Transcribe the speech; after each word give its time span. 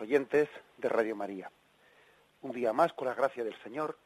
Oyentes 0.00 0.48
de 0.76 0.88
Radio 0.88 1.16
María. 1.16 1.50
Un 2.42 2.52
día 2.52 2.72
más, 2.72 2.92
con 2.92 3.08
la 3.08 3.14
gracia 3.14 3.44
del 3.44 3.60
Señor, 3.62 3.98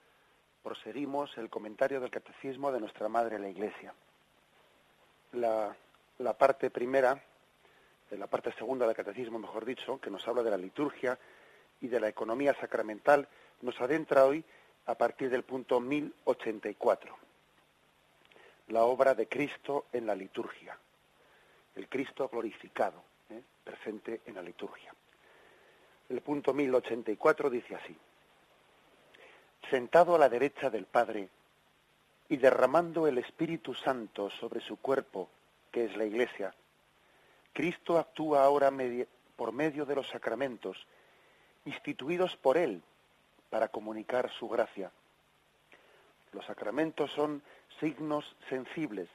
proseguimos 0.62 1.36
el 1.38 1.50
comentario 1.50 2.00
del 2.00 2.10
Catecismo 2.10 2.72
de 2.72 2.80
nuestra 2.80 3.08
Madre 3.08 3.38
la 3.38 3.48
Iglesia. 3.48 3.94
La, 5.32 5.74
parte 6.38 6.70
primera, 6.70 7.22
la 8.10 8.26
parte 8.26 8.52
segunda 8.52 8.86
del 8.86 8.96
Catecismo, 8.96 9.38
mejor 9.38 9.64
dicho, 9.64 10.00
que 10.00 10.10
nos 10.10 10.26
habla 10.28 10.42
de 10.42 10.50
la 10.50 10.56
liturgia 10.56 11.18
y 11.80 11.88
de 11.88 12.00
la 12.00 12.08
economía 12.08 12.54
sacramental, 12.54 13.28
nos 13.60 13.80
adentra 13.80 14.24
hoy 14.24 14.44
a 14.86 14.94
partir 14.94 15.30
del 15.30 15.42
punto 15.42 15.80
1084. 15.80 17.16
La 18.68 18.84
obra 18.84 19.14
de 19.14 19.26
Cristo 19.26 19.86
en 19.92 20.06
la 20.06 20.14
liturgia. 20.14 20.78
El 21.74 21.88
Cristo 21.88 22.28
glorificado, 22.28 23.02
¿eh? 23.30 23.42
presente 23.64 24.20
en 24.26 24.34
la 24.34 24.42
liturgia. 24.42 24.94
El 26.12 26.20
punto 26.20 26.52
1084 26.52 27.48
dice 27.48 27.74
así. 27.74 27.96
Sentado 29.70 30.14
a 30.14 30.18
la 30.18 30.28
derecha 30.28 30.68
del 30.68 30.84
Padre 30.84 31.30
y 32.28 32.36
derramando 32.36 33.06
el 33.06 33.16
Espíritu 33.16 33.72
Santo 33.72 34.28
sobre 34.28 34.60
su 34.60 34.76
cuerpo, 34.76 35.30
que 35.70 35.86
es 35.86 35.96
la 35.96 36.04
Iglesia, 36.04 36.54
Cristo 37.54 37.96
actúa 37.96 38.44
ahora 38.44 38.70
por 39.36 39.52
medio 39.52 39.86
de 39.86 39.94
los 39.94 40.06
sacramentos, 40.10 40.86
instituidos 41.64 42.36
por 42.36 42.58
Él 42.58 42.82
para 43.48 43.68
comunicar 43.68 44.30
su 44.38 44.50
gracia. 44.50 44.92
Los 46.32 46.44
sacramentos 46.44 47.10
son 47.12 47.42
signos 47.80 48.36
sensibles, 48.50 49.08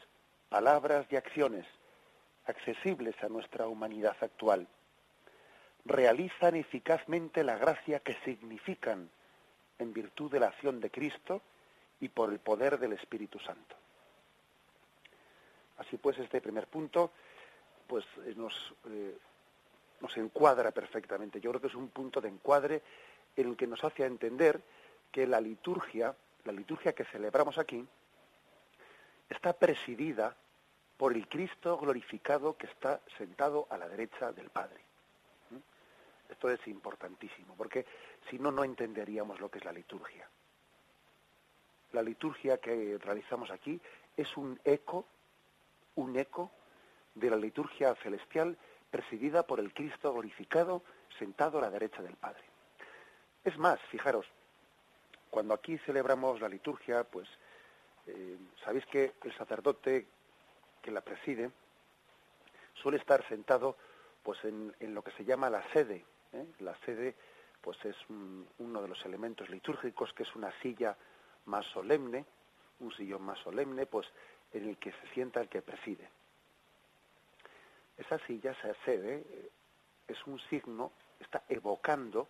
palabras 0.50 1.06
y 1.12 1.16
acciones 1.16 1.68
accesibles 2.48 3.16
a 3.24 3.30
nuestra 3.30 3.68
humanidad 3.68 4.18
actual 4.20 4.68
realizan 5.88 6.56
eficazmente 6.56 7.44
la 7.44 7.58
gracia 7.58 8.00
que 8.00 8.16
significan 8.26 9.10
en 9.80 9.94
virtud 9.94 10.32
de 10.32 10.40
la 10.40 10.48
acción 10.48 10.80
de 10.80 10.92
Cristo 10.92 11.42
y 12.00 12.10
por 12.10 12.32
el 12.32 12.40
poder 12.40 12.78
del 12.78 12.94
Espíritu 12.94 13.40
Santo. 13.40 13.76
Así 15.78 15.98
pues, 15.98 16.18
este 16.20 16.42
primer 16.42 16.68
punto 16.68 17.12
pues 17.88 18.06
eh, 18.26 18.34
nos, 18.36 18.74
eh, 18.90 19.18
nos 20.02 20.18
encuadra 20.18 20.72
perfectamente. 20.72 21.40
Yo 21.40 21.52
creo 21.52 21.62
que 21.62 21.68
es 21.68 21.76
un 21.76 21.90
punto 21.90 22.20
de 22.20 22.30
encuadre 22.30 22.82
en 23.36 23.50
el 23.50 23.56
que 23.56 23.68
nos 23.68 23.84
hace 23.84 24.06
entender 24.06 24.62
que 25.12 25.26
la 25.26 25.40
liturgia, 25.40 26.16
la 26.44 26.52
liturgia 26.52 26.94
que 26.94 27.06
celebramos 27.06 27.58
aquí, 27.58 27.86
está 29.30 29.54
presidida 29.54 30.36
por 30.98 31.14
el 31.14 31.28
Cristo 31.28 31.78
glorificado 31.78 32.58
que 32.58 32.68
está 32.68 33.02
sentado 33.18 33.68
a 33.70 33.78
la 33.78 33.88
derecha 33.88 34.32
del 34.32 34.50
Padre. 34.50 34.87
Esto 36.30 36.50
es 36.50 36.66
importantísimo, 36.68 37.56
porque 37.56 37.86
si 38.30 38.38
no, 38.38 38.52
no 38.52 38.64
entenderíamos 38.64 39.40
lo 39.40 39.50
que 39.50 39.60
es 39.60 39.66
la 39.66 39.72
liturgia. 39.72 40.30
La 41.94 42.02
liturgia 42.02 42.58
que 42.58 42.98
realizamos 42.98 43.50
aquí 43.50 43.80
es 44.16 44.36
un 44.36 44.60
eco, 44.64 45.06
un 45.96 46.18
eco 46.18 46.52
de 47.16 47.30
la 47.30 47.38
liturgia 47.38 47.96
celestial 47.96 48.58
presidida 48.92 49.44
por 49.44 49.60
el 49.60 49.74
Cristo 49.74 50.12
glorificado 50.12 50.84
sentado 51.18 51.60
a 51.60 51.62
la 51.62 51.70
derecha 51.70 52.02
del 52.02 52.16
Padre. 52.16 52.44
Es 53.44 53.58
más, 53.58 53.80
fijaros, 53.90 54.26
cuando 55.30 55.54
aquí 55.54 55.78
celebramos 55.80 56.42
la 56.42 56.50
liturgia, 56.50 57.04
pues 57.06 57.28
eh, 58.06 58.38
sabéis 58.64 58.86
que 58.88 59.14
el 59.24 59.34
sacerdote 59.36 60.08
que 60.82 60.92
la 60.92 61.02
preside 61.02 61.52
suele 62.74 62.98
estar 62.98 63.28
sentado 63.28 63.78
pues 64.24 64.44
en 64.44 64.94
lo 64.94 65.02
que 65.02 65.12
se 65.12 65.24
llama 65.24 65.50
la 65.50 65.64
sede, 65.72 66.04
¿eh? 66.34 66.46
La 66.60 66.76
sede 66.86 67.16
pues 67.62 67.84
es 67.86 67.96
uno 68.60 68.82
de 68.82 68.88
los 68.88 69.04
elementos 69.06 69.50
litúrgicos 69.50 70.14
que 70.14 70.24
es 70.24 70.36
una 70.36 70.52
silla 70.62 70.96
más 71.46 71.66
solemne, 71.68 72.26
un 72.80 72.94
sillón 72.94 73.24
más 73.24 73.40
solemne, 73.40 73.86
pues 73.86 74.08
en 74.54 74.70
el 74.70 74.78
que 74.78 74.92
se 74.92 75.08
sienta 75.14 75.42
el 75.42 75.50
que 75.50 75.62
preside. 75.62 76.10
Esa 77.98 78.20
silla, 78.20 78.52
esa 78.52 78.74
sede, 78.86 79.26
eh, 79.28 79.50
es 80.08 80.26
un 80.28 80.40
signo, 80.50 80.92
está 81.20 81.44
evocando 81.50 82.28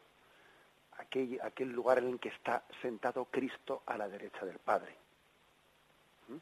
aquel, 0.98 1.40
aquel 1.42 1.72
lugar 1.72 2.00
en 2.00 2.10
el 2.10 2.20
que 2.20 2.30
está 2.30 2.64
sentado 2.82 3.26
Cristo 3.26 3.84
a 3.86 3.98
la 3.98 4.08
derecha 4.08 4.46
del 4.46 4.60
Padre. 4.60 4.96
¿Mm? 6.30 6.38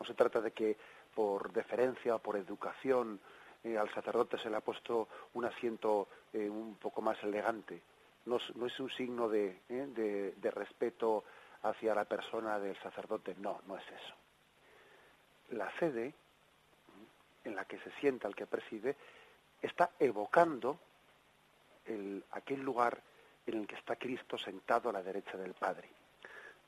No 0.00 0.06
se 0.06 0.14
trata 0.14 0.40
de 0.40 0.50
que 0.50 0.76
por 1.14 1.52
deferencia 1.52 2.16
o 2.16 2.18
por 2.18 2.36
educación 2.36 3.20
eh, 3.66 3.76
al 3.76 3.92
sacerdote 3.92 4.38
se 4.38 4.48
le 4.48 4.56
ha 4.56 4.60
puesto 4.60 5.08
un 5.34 5.44
asiento 5.44 6.06
eh, 6.32 6.48
un 6.48 6.76
poco 6.76 7.02
más 7.02 7.20
elegante. 7.24 7.82
No, 8.26 8.36
es 8.36 8.80
un 8.80 8.90
signo 8.90 9.32
eh, 9.34 9.60
de, 9.68 10.50
respeto 10.52 11.24
hacia 11.62 11.92
la 11.92 12.04
persona 12.04 12.60
del 12.60 12.76
sacerdote, 12.78 13.34
no, 13.38 13.60
no 13.66 13.76
es 13.76 13.84
eso. 13.88 14.14
La 15.50 15.68
sede 15.80 16.14
en 17.42 17.56
la 17.56 17.64
que 17.64 17.78
se 17.80 17.90
sienta 18.00 18.28
el 18.28 18.36
que 18.36 18.46
preside 18.46 18.94
está 19.60 19.90
evocando 19.98 20.78
el, 21.86 22.24
aquel 22.30 22.60
lugar 22.60 23.02
en 23.46 23.58
el 23.58 23.66
que 23.66 23.74
está 23.74 23.96
Cristo 23.96 24.38
sentado 24.38 24.90
a 24.90 24.92
la 24.92 25.02
derecha 25.02 25.36
del 25.36 25.54
Padre. 25.54 25.88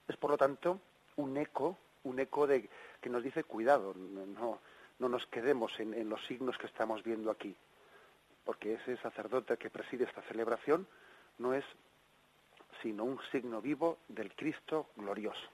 Es 0.09 0.17
por 0.17 0.33
lo 0.33 0.37
tanto 0.37 0.81
un 1.15 1.37
eco, 1.37 1.79
un 2.05 2.19
eco 2.19 2.49
de 2.49 2.69
que 3.01 3.09
nos 3.09 3.23
dice 3.23 3.45
cuidado, 3.45 3.95
no, 3.95 4.59
no 4.99 5.09
nos 5.09 5.27
quedemos 5.27 5.79
en, 5.79 6.09
los 6.09 6.25
signos 6.27 6.59
que 6.59 6.67
estamos 6.67 7.03
viendo 7.03 7.31
aquí, 7.31 7.55
porque 8.45 8.75
ese 8.75 8.97
sacerdote 8.99 9.57
que 9.57 9.71
preside 9.71 10.05
esta 10.05 10.23
celebración 10.23 10.87
no 11.39 11.55
es 11.55 11.65
sino 12.83 13.05
un 13.05 13.21
signo 13.33 13.61
vivo 13.61 13.99
del 14.09 14.35
Cristo 14.35 14.91
glorioso. 14.97 15.49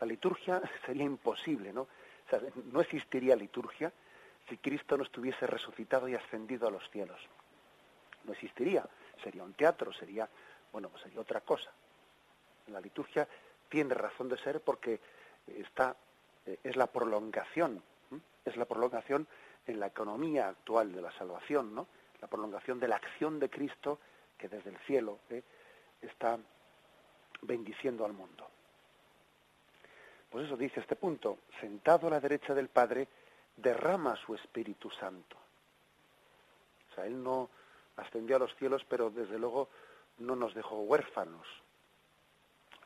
La 0.00 0.06
liturgia 0.06 0.60
sería 0.86 1.04
imposible, 1.04 1.72
¿no? 1.72 1.88
no 2.72 2.80
existiría 2.80 3.36
liturgia 3.36 3.92
si 4.48 4.56
Cristo 4.58 4.96
no 4.96 5.04
estuviese 5.04 5.46
resucitado 5.46 6.08
y 6.08 6.14
ascendido 6.14 6.66
a 6.66 6.70
los 6.70 6.88
cielos. 6.90 7.20
No 8.24 8.32
existiría, 8.32 8.86
sería 9.22 9.42
un 9.42 9.54
teatro, 9.54 9.92
sería, 9.92 10.28
bueno, 10.72 10.90
sería 11.02 11.20
otra 11.20 11.40
cosa. 11.42 11.70
La 12.68 12.80
liturgia 12.80 13.28
tiene 13.68 13.94
razón 13.94 14.28
de 14.28 14.38
ser 14.38 14.60
porque 14.60 15.00
está, 15.46 15.96
eh, 16.46 16.58
es 16.64 16.76
la 16.76 16.86
prolongación 16.86 17.82
es 18.44 18.56
la 18.56 18.64
prolongación 18.64 19.26
en 19.66 19.80
la 19.80 19.86
economía 19.86 20.48
actual 20.48 20.92
de 20.92 21.02
la 21.02 21.12
salvación, 21.12 21.74
¿no? 21.74 21.86
La 22.20 22.28
prolongación 22.28 22.78
de 22.80 22.88
la 22.88 22.96
acción 22.96 23.38
de 23.38 23.50
Cristo 23.50 23.98
que 24.38 24.48
desde 24.48 24.70
el 24.70 24.78
cielo 24.78 25.20
¿eh? 25.30 25.42
está 26.02 26.38
bendiciendo 27.42 28.04
al 28.04 28.12
mundo. 28.12 28.46
Pues 30.30 30.46
eso 30.46 30.56
dice 30.56 30.80
este 30.80 30.96
punto, 30.96 31.38
sentado 31.60 32.08
a 32.08 32.10
la 32.10 32.20
derecha 32.20 32.54
del 32.54 32.68
Padre, 32.68 33.08
derrama 33.56 34.16
su 34.16 34.34
Espíritu 34.34 34.90
Santo. 34.90 35.36
O 36.90 36.94
sea, 36.94 37.06
Él 37.06 37.22
no 37.22 37.50
ascendió 37.96 38.36
a 38.36 38.40
los 38.40 38.54
cielos, 38.56 38.84
pero 38.88 39.10
desde 39.10 39.38
luego 39.38 39.68
no 40.18 40.34
nos 40.34 40.54
dejó 40.54 40.80
huérfanos. 40.80 41.46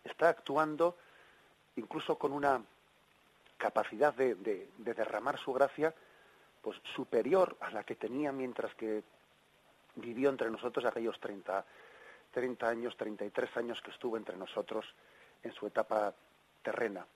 Está 0.04 0.28
actuando 0.28 0.96
incluso 1.76 2.19
con 2.19 2.32
una 2.32 2.62
capacidad 3.58 4.14
de, 4.14 4.70
derramar 4.78 5.38
su 5.38 5.52
gracia 5.52 5.94
pues 6.62 6.81
superior 6.94 7.56
a 7.60 7.70
la 7.70 7.84
que 7.84 7.96
tenía 7.96 8.32
mientras 8.32 8.75
que 8.75 9.02
vivió 9.96 10.31
entre 10.31 10.50
nosotros 10.50 10.84
aquellos 10.84 11.19
30, 11.20 11.64
30 12.31 12.69
años, 12.69 12.96
33 12.96 13.56
años 13.56 13.81
que 13.82 13.90
estuvo 13.90 14.16
entre 14.16 14.37
nosotros 14.37 14.87
en 15.43 15.52
su 15.52 15.66
etapa 15.66 16.14
terrena. 16.62 17.06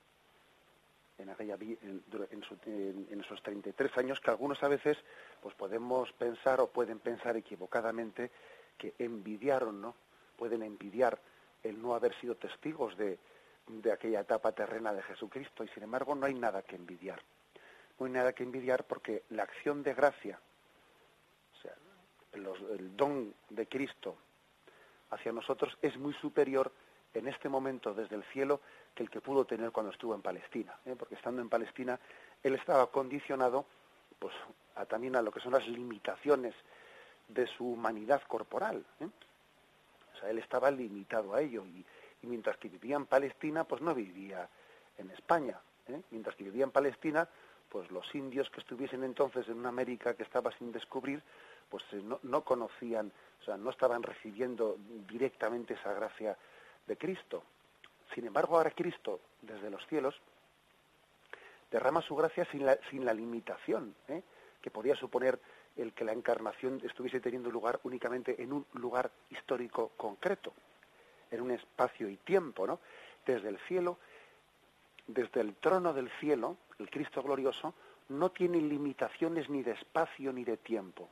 En, 1.18 1.30
aquella, 1.30 1.54
en, 1.54 2.02
en, 2.10 3.20
esos 3.20 3.42
33 3.42 3.96
años 3.98 4.18
que 4.20 4.30
algunos 4.30 4.60
a 4.62 4.68
veces 4.68 4.98
pues 5.40 5.54
podemos 5.54 6.10
pensar 6.12 6.60
o 6.60 6.68
pueden 6.68 6.98
pensar 6.98 7.36
equivocadamente 7.36 8.30
que 8.76 8.94
envidiaron, 8.98 9.80
¿no? 9.80 9.94
Pueden 10.36 10.62
envidiar 10.62 11.20
el 11.62 11.80
no 11.80 11.94
haber 11.94 12.18
sido 12.18 12.34
testigos 12.34 12.96
de, 12.96 13.18
de 13.66 13.92
aquella 13.92 14.20
etapa 14.20 14.52
terrena 14.52 14.92
de 14.92 15.02
Jesucristo 15.02 15.64
y 15.64 15.68
sin 15.68 15.82
embargo 15.84 16.14
no 16.14 16.26
hay 16.26 16.34
nada 16.34 16.62
que 16.62 16.76
envidiar. 16.76 17.20
No 17.98 18.06
hay 18.06 18.12
nada 18.12 18.32
que 18.32 18.42
envidiar 18.42 18.84
porque 18.84 19.22
la 19.30 19.44
acción 19.44 19.82
de 19.82 19.94
gracia, 19.94 20.40
o 21.52 21.62
sea, 21.62 21.74
el 22.32 22.96
don 22.96 23.34
de 23.50 23.66
Cristo 23.66 24.16
hacia 25.10 25.32
nosotros 25.32 25.76
es 25.82 25.96
muy 25.96 26.14
superior 26.14 26.72
en 27.14 27.28
este 27.28 27.48
momento 27.48 27.94
desde 27.94 28.16
el 28.16 28.24
cielo 28.24 28.60
que 28.94 29.02
el 29.02 29.10
que 29.10 29.20
pudo 29.20 29.44
tener 29.44 29.70
cuando 29.70 29.92
estuvo 29.92 30.14
en 30.14 30.22
Palestina, 30.22 30.74
¿eh? 30.86 30.96
porque 30.98 31.14
estando 31.14 31.42
en 31.42 31.48
Palestina 31.48 31.98
él 32.42 32.54
estaba 32.54 32.86
condicionado 32.90 33.66
pues 34.18 34.34
a, 34.76 34.86
también 34.86 35.16
a 35.16 35.22
lo 35.22 35.30
que 35.30 35.40
son 35.40 35.52
las 35.52 35.66
limitaciones 35.66 36.54
de 37.28 37.46
su 37.46 37.66
humanidad 37.66 38.22
corporal. 38.22 38.84
¿eh? 39.00 39.08
O 40.14 40.18
sea, 40.18 40.30
él 40.30 40.38
estaba 40.38 40.70
limitado 40.70 41.34
a 41.34 41.40
ello 41.40 41.64
y, 41.66 41.84
mientras 42.26 42.56
que 42.56 42.68
vivía 42.68 42.96
en 42.96 43.06
Palestina, 43.06 43.64
pues 43.64 43.82
no 43.82 43.94
vivía 43.94 44.48
en 44.98 45.10
España. 45.10 45.60
¿eh? 45.88 46.00
Mientras 46.10 46.36
que 46.36 46.44
vivía 46.44 46.64
en 46.64 46.70
Palestina, 46.70 47.28
pues 47.68 47.90
los 47.90 48.14
indios 48.14 48.50
que 48.50 48.60
estuviesen 48.60 49.04
entonces 49.04 49.48
en 49.48 49.58
una 49.58 49.70
América 49.70 50.14
que 50.14 50.22
estaba 50.22 50.52
sin 50.52 50.72
descubrir, 50.72 51.22
pues 51.68 51.82
no, 52.04 52.20
no 52.22 52.42
conocían, 52.42 53.10
o 53.40 53.44
sea, 53.44 53.56
no 53.56 53.70
estaban 53.70 54.02
recibiendo 54.02 54.76
directamente 55.08 55.74
esa 55.74 55.92
gracia 55.92 56.36
de 56.86 56.96
Cristo. 56.96 57.42
Sin 58.14 58.26
embargo, 58.26 58.56
ahora 58.56 58.70
Cristo, 58.72 59.20
desde 59.40 59.70
los 59.70 59.86
cielos, 59.86 60.14
derrama 61.70 62.02
su 62.02 62.14
gracia 62.14 62.44
sin 62.50 62.66
la, 62.66 62.78
sin 62.90 63.04
la 63.04 63.14
limitación 63.14 63.94
¿eh? 64.08 64.22
que 64.60 64.70
podía 64.70 64.94
suponer 64.94 65.40
el 65.76 65.92
que 65.94 66.04
la 66.04 66.12
encarnación 66.12 66.80
estuviese 66.84 67.20
teniendo 67.20 67.50
lugar 67.50 67.80
únicamente 67.84 68.42
en 68.42 68.52
un 68.52 68.66
lugar 68.74 69.10
histórico 69.30 69.92
concreto, 69.96 70.52
en 71.32 71.40
un 71.40 71.50
espacio 71.50 72.08
y 72.08 72.16
tiempo, 72.18 72.64
¿no? 72.66 72.78
Desde 73.26 73.48
el 73.48 73.58
cielo, 73.66 73.98
desde 75.08 75.40
el 75.40 75.56
trono 75.56 75.92
del 75.92 76.08
cielo, 76.20 76.58
el 76.78 76.88
Cristo 76.88 77.22
glorioso 77.22 77.74
no 78.10 78.30
tiene 78.30 78.58
limitaciones 78.58 79.50
ni 79.50 79.64
de 79.64 79.72
espacio 79.72 80.32
ni 80.32 80.44
de 80.44 80.58
tiempo. 80.58 81.08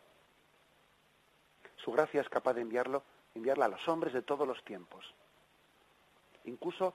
Su 1.77 1.91
gracia 1.91 2.21
es 2.21 2.29
capaz 2.29 2.55
de 2.55 2.61
enviarlo, 2.61 3.03
enviarla 3.35 3.65
a 3.65 3.69
los 3.69 3.89
hombres 3.89 4.13
de 4.13 4.23
todos 4.23 4.47
los 4.47 4.63
tiempos 4.65 5.13
incluso, 6.45 6.95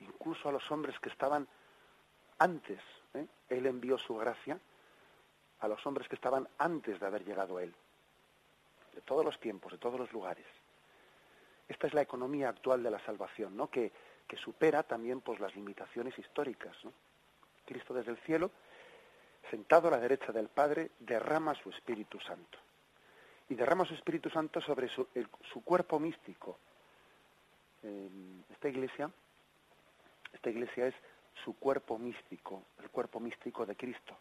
incluso 0.00 0.48
a 0.48 0.52
los 0.52 0.70
hombres 0.70 0.98
que 1.00 1.08
estaban 1.08 1.46
antes. 2.38 2.80
¿eh? 3.14 3.26
Él 3.48 3.66
envió 3.66 3.98
su 3.98 4.16
gracia 4.16 4.58
a 5.60 5.68
los 5.68 5.84
hombres 5.86 6.08
que 6.08 6.16
estaban 6.16 6.48
antes 6.58 6.98
de 6.98 7.06
haber 7.06 7.24
llegado 7.24 7.58
a 7.58 7.62
Él, 7.62 7.74
de 8.94 9.00
todos 9.02 9.24
los 9.24 9.38
tiempos, 9.38 9.72
de 9.72 9.78
todos 9.78 9.98
los 9.98 10.12
lugares. 10.12 10.46
Esta 11.68 11.86
es 11.86 11.94
la 11.94 12.02
economía 12.02 12.48
actual 12.48 12.82
de 12.82 12.90
la 12.90 13.04
salvación, 13.04 13.56
¿no? 13.56 13.68
que, 13.70 13.92
que 14.26 14.36
supera 14.36 14.82
también 14.82 15.20
pues, 15.20 15.40
las 15.40 15.54
limitaciones 15.54 16.18
históricas. 16.18 16.76
Cristo 17.64 17.94
desde 17.94 18.10
el 18.10 18.18
cielo, 18.18 18.50
sentado 19.50 19.88
a 19.88 19.92
la 19.92 19.98
derecha 19.98 20.32
del 20.32 20.48
Padre, 20.48 20.90
derrama 20.98 21.54
su 21.54 21.70
Espíritu 21.70 22.18
Santo. 22.20 22.58
Y 23.48 23.54
derrama 23.54 23.84
su 23.84 23.94
Espíritu 23.94 24.30
Santo 24.30 24.60
sobre 24.60 24.88
su, 24.88 25.06
su 25.52 25.62
cuerpo 25.62 25.98
místico, 25.98 26.58
esta 27.82 28.68
iglesia, 28.68 29.10
esta 30.32 30.50
iglesia 30.50 30.86
es 30.86 30.94
su 31.44 31.58
cuerpo 31.58 31.98
místico, 31.98 32.62
el 32.80 32.90
cuerpo 32.90 33.18
místico 33.18 33.66
de 33.66 33.76
Cristo, 33.76 34.16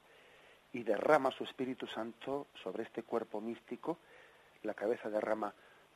y 0.74 0.84
derrama 0.84 1.32
su 1.32 1.44
Espíritu 1.44 1.86
Santo 1.88 2.48
sobre 2.64 2.84
este 2.84 3.04
cuerpo 3.04 3.40
místico, 3.40 4.00
la 4.64 4.74
cabeza 4.74 5.10
derrama 5.10 5.54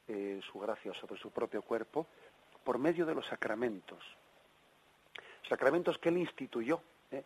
eh, 0.07 0.41
su 0.51 0.59
gracia 0.59 0.93
sobre 0.93 1.19
su 1.19 1.31
propio 1.31 1.61
cuerpo, 1.61 2.07
por 2.63 2.77
medio 2.77 3.05
de 3.05 3.15
los 3.15 3.25
sacramentos. 3.27 4.03
Sacramentos 5.47 5.97
que 5.97 6.09
él 6.09 6.17
instituyó, 6.17 6.81
¿eh? 7.11 7.23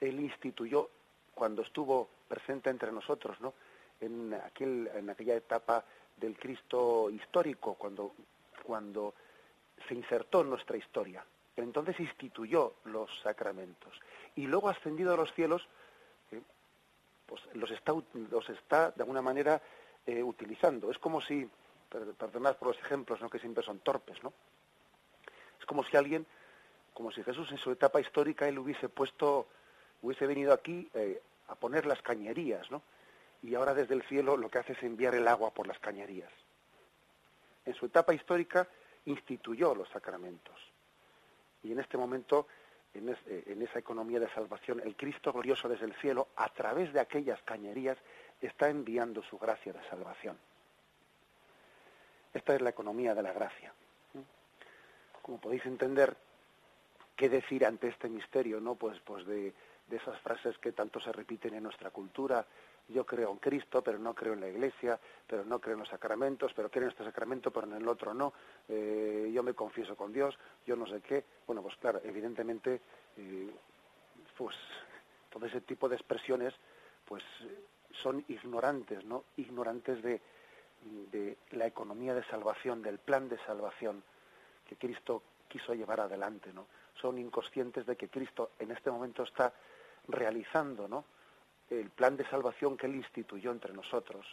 él 0.00 0.20
instituyó 0.20 0.88
cuando 1.34 1.62
estuvo 1.62 2.08
presente 2.28 2.70
entre 2.70 2.92
nosotros, 2.92 3.40
¿no? 3.40 3.54
En, 4.00 4.34
aquel, 4.34 4.90
en 4.94 5.10
aquella 5.10 5.36
etapa 5.36 5.84
del 6.16 6.38
Cristo 6.38 7.10
histórico, 7.10 7.74
cuando, 7.74 8.14
cuando 8.62 9.14
se 9.86 9.94
insertó 9.94 10.42
en 10.42 10.50
nuestra 10.50 10.76
historia. 10.76 11.24
Entonces 11.56 11.98
instituyó 12.00 12.74
los 12.84 13.10
sacramentos. 13.22 13.98
Y 14.34 14.46
luego 14.46 14.68
ascendido 14.68 15.14
a 15.14 15.16
los 15.16 15.32
cielos, 15.32 15.66
eh, 16.30 16.40
pues 17.26 17.42
los 17.54 17.70
está, 17.70 17.94
los 18.30 18.48
está 18.50 18.90
de 18.90 19.02
alguna 19.02 19.22
manera 19.22 19.60
eh, 20.06 20.22
utilizando. 20.22 20.90
Es 20.90 20.98
como 20.98 21.20
si, 21.20 21.48
perdonad 21.88 22.56
por 22.56 22.68
los 22.68 22.78
ejemplos, 22.78 23.20
¿no? 23.20 23.30
que 23.30 23.38
siempre 23.38 23.64
son 23.64 23.80
torpes, 23.80 24.22
¿no? 24.22 24.32
Es 25.58 25.66
como 25.66 25.82
si 25.84 25.96
alguien, 25.96 26.26
como 26.92 27.10
si 27.10 27.22
Jesús 27.22 27.50
en 27.50 27.58
su 27.58 27.70
etapa 27.70 28.00
histórica, 28.00 28.48
él 28.48 28.58
hubiese 28.58 28.88
puesto, 28.88 29.48
hubiese 30.02 30.26
venido 30.26 30.52
aquí 30.52 30.88
eh, 30.94 31.22
a 31.48 31.54
poner 31.54 31.86
las 31.86 32.02
cañerías, 32.02 32.70
¿no? 32.70 32.82
Y 33.42 33.54
ahora 33.54 33.74
desde 33.74 33.94
el 33.94 34.02
cielo 34.02 34.36
lo 34.36 34.48
que 34.48 34.58
hace 34.58 34.72
es 34.72 34.82
enviar 34.82 35.14
el 35.14 35.28
agua 35.28 35.52
por 35.52 35.66
las 35.66 35.78
cañerías. 35.78 36.32
En 37.64 37.74
su 37.74 37.86
etapa 37.86 38.14
histórica, 38.14 38.68
instituyó 39.06 39.74
los 39.74 39.88
sacramentos. 39.88 40.54
Y 41.62 41.72
en 41.72 41.80
este 41.80 41.96
momento, 41.96 42.46
eh, 42.94 43.44
en, 43.46 43.62
esa 43.62 43.78
economía 43.78 44.20
de 44.20 44.28
salvación, 44.30 44.80
el 44.84 44.96
Cristo 44.96 45.32
glorioso 45.32 45.68
desde 45.68 45.86
el 45.86 45.94
cielo, 45.94 46.28
a 46.36 46.48
través 46.50 46.92
de 46.92 47.00
aquellas 47.00 47.40
cañerías, 47.42 47.98
está 48.40 48.68
enviando 48.68 49.22
su 49.22 49.38
gracia 49.38 49.72
de 49.72 49.88
salvación. 49.88 50.38
Esta 52.36 52.54
es 52.54 52.60
la 52.60 52.68
economía 52.68 53.14
de 53.14 53.22
la 53.22 53.32
gracia. 53.32 53.72
Como 55.22 55.40
podéis 55.40 55.64
entender, 55.64 56.14
¿qué 57.16 57.30
decir 57.30 57.64
ante 57.64 57.88
este 57.88 58.10
misterio, 58.10 58.60
no? 58.60 58.74
Pues, 58.74 59.00
pues 59.00 59.24
de, 59.26 59.54
de 59.86 59.96
esas 59.96 60.20
frases 60.20 60.58
que 60.58 60.72
tanto 60.72 61.00
se 61.00 61.12
repiten 61.12 61.54
en 61.54 61.62
nuestra 61.62 61.90
cultura, 61.90 62.46
yo 62.88 63.06
creo 63.06 63.30
en 63.30 63.38
Cristo, 63.38 63.82
pero 63.82 63.98
no 63.98 64.12
creo 64.14 64.34
en 64.34 64.42
la 64.42 64.48
Iglesia, 64.48 65.00
pero 65.26 65.46
no 65.46 65.58
creo 65.58 65.74
en 65.74 65.80
los 65.80 65.88
sacramentos, 65.88 66.52
pero 66.54 66.70
creo 66.70 66.84
en 66.84 66.90
este 66.90 67.04
sacramento, 67.04 67.50
pero 67.50 67.66
en 67.68 67.72
el 67.72 67.88
otro 67.88 68.12
no, 68.12 68.34
eh, 68.68 69.30
yo 69.32 69.42
me 69.42 69.54
confieso 69.54 69.96
con 69.96 70.12
Dios, 70.12 70.38
yo 70.66 70.76
no 70.76 70.86
sé 70.86 71.00
qué. 71.00 71.24
Bueno, 71.46 71.62
pues 71.62 71.74
claro, 71.76 72.02
evidentemente, 72.04 72.82
eh, 73.16 73.50
pues 74.36 74.54
todo 75.30 75.46
ese 75.46 75.62
tipo 75.62 75.88
de 75.88 75.96
expresiones, 75.96 76.52
pues 77.06 77.24
son 78.02 78.22
ignorantes, 78.28 79.06
¿no? 79.06 79.24
Ignorantes 79.38 80.02
de, 80.02 80.20
de 81.10 81.38
la 81.52 81.66
economía 81.66 82.14
de 82.14 82.24
salvación, 82.24 82.82
del 82.82 82.98
plan 82.98 83.28
de 83.28 83.38
salvación 83.38 84.02
que 84.66 84.76
Cristo 84.76 85.22
quiso 85.48 85.74
llevar 85.74 86.00
adelante, 86.00 86.52
¿no? 86.52 86.66
Son 87.00 87.18
inconscientes 87.18 87.86
de 87.86 87.96
que 87.96 88.08
Cristo 88.08 88.52
en 88.58 88.70
este 88.72 88.90
momento 88.90 89.22
está 89.22 89.52
realizando, 90.08 90.88
¿no? 90.88 91.04
el 91.70 91.90
plan 91.90 92.16
de 92.16 92.28
salvación 92.28 92.76
que 92.76 92.86
Él 92.86 92.96
instituyó 92.96 93.50
entre 93.50 93.72
nosotros. 93.72 94.26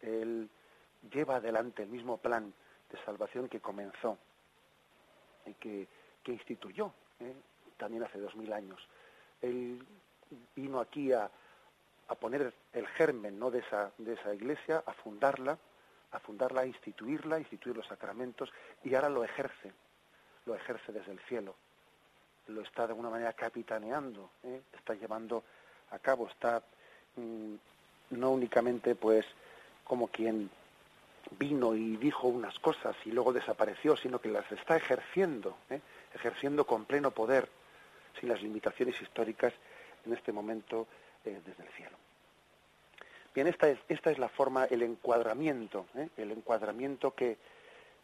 Él 0.00 0.48
lleva 1.12 1.36
adelante 1.36 1.82
el 1.82 1.88
mismo 1.88 2.18
plan 2.18 2.52
de 2.90 3.04
salvación 3.04 3.48
que 3.48 3.60
comenzó 3.60 4.18
y 5.46 5.54
que, 5.54 5.88
instituyó 6.26 6.92
¿eh? 7.20 7.34
también 7.78 8.02
hace 8.02 8.18
dos 8.18 8.36
mil 8.36 8.52
años. 8.52 8.86
Él 9.40 9.82
vino 10.54 10.78
aquí 10.78 11.10
a, 11.10 11.30
a 12.08 12.14
poner 12.14 12.52
el 12.72 12.86
germen 12.88 13.38
¿no? 13.38 13.50
de, 13.50 13.60
esa, 13.60 13.92
de 13.98 14.14
esa 14.14 14.34
iglesia, 14.34 14.82
a 14.84 14.92
fundarla, 14.92 15.58
a 16.12 16.18
fundarla, 16.18 16.62
a 16.62 16.66
instituirla, 16.66 17.36
a 17.36 17.38
instituir 17.38 17.76
los 17.76 17.86
sacramentos, 17.86 18.50
y 18.82 18.94
ahora 18.94 19.08
lo 19.08 19.24
ejerce, 19.24 19.72
lo 20.46 20.54
ejerce 20.54 20.92
desde 20.92 21.12
el 21.12 21.20
cielo. 21.20 21.54
Lo 22.48 22.62
está 22.62 22.86
de 22.86 22.92
alguna 22.92 23.10
manera 23.10 23.34
capitaneando, 23.34 24.30
¿eh? 24.42 24.62
está 24.72 24.94
llevando 24.94 25.44
a 25.90 25.98
cabo, 25.98 26.28
está 26.28 26.62
mm, 27.16 27.54
no 28.10 28.30
únicamente 28.30 28.94
pues 28.94 29.26
como 29.84 30.08
quien 30.08 30.50
vino 31.38 31.74
y 31.74 31.96
dijo 31.96 32.28
unas 32.28 32.58
cosas 32.58 32.96
y 33.04 33.10
luego 33.10 33.34
desapareció, 33.34 33.96
sino 33.98 34.18
que 34.18 34.30
las 34.30 34.50
está 34.50 34.76
ejerciendo, 34.76 35.58
¿eh? 35.68 35.80
ejerciendo 36.14 36.66
con 36.66 36.86
pleno 36.86 37.10
poder, 37.10 37.50
sin 38.18 38.30
las 38.30 38.40
limitaciones 38.40 39.00
históricas 39.02 39.52
en 40.06 40.14
este 40.14 40.32
momento 40.32 40.86
eh, 41.24 41.40
desde 41.44 41.62
el 41.62 41.68
cielo. 41.70 41.96
Bien, 43.34 43.46
esta 43.46 43.68
es, 43.68 43.78
esta 43.88 44.10
es 44.10 44.18
la 44.18 44.28
forma, 44.28 44.64
el 44.64 44.82
encuadramiento, 44.82 45.86
¿eh? 45.94 46.08
el 46.16 46.32
encuadramiento 46.32 47.14
que, 47.14 47.36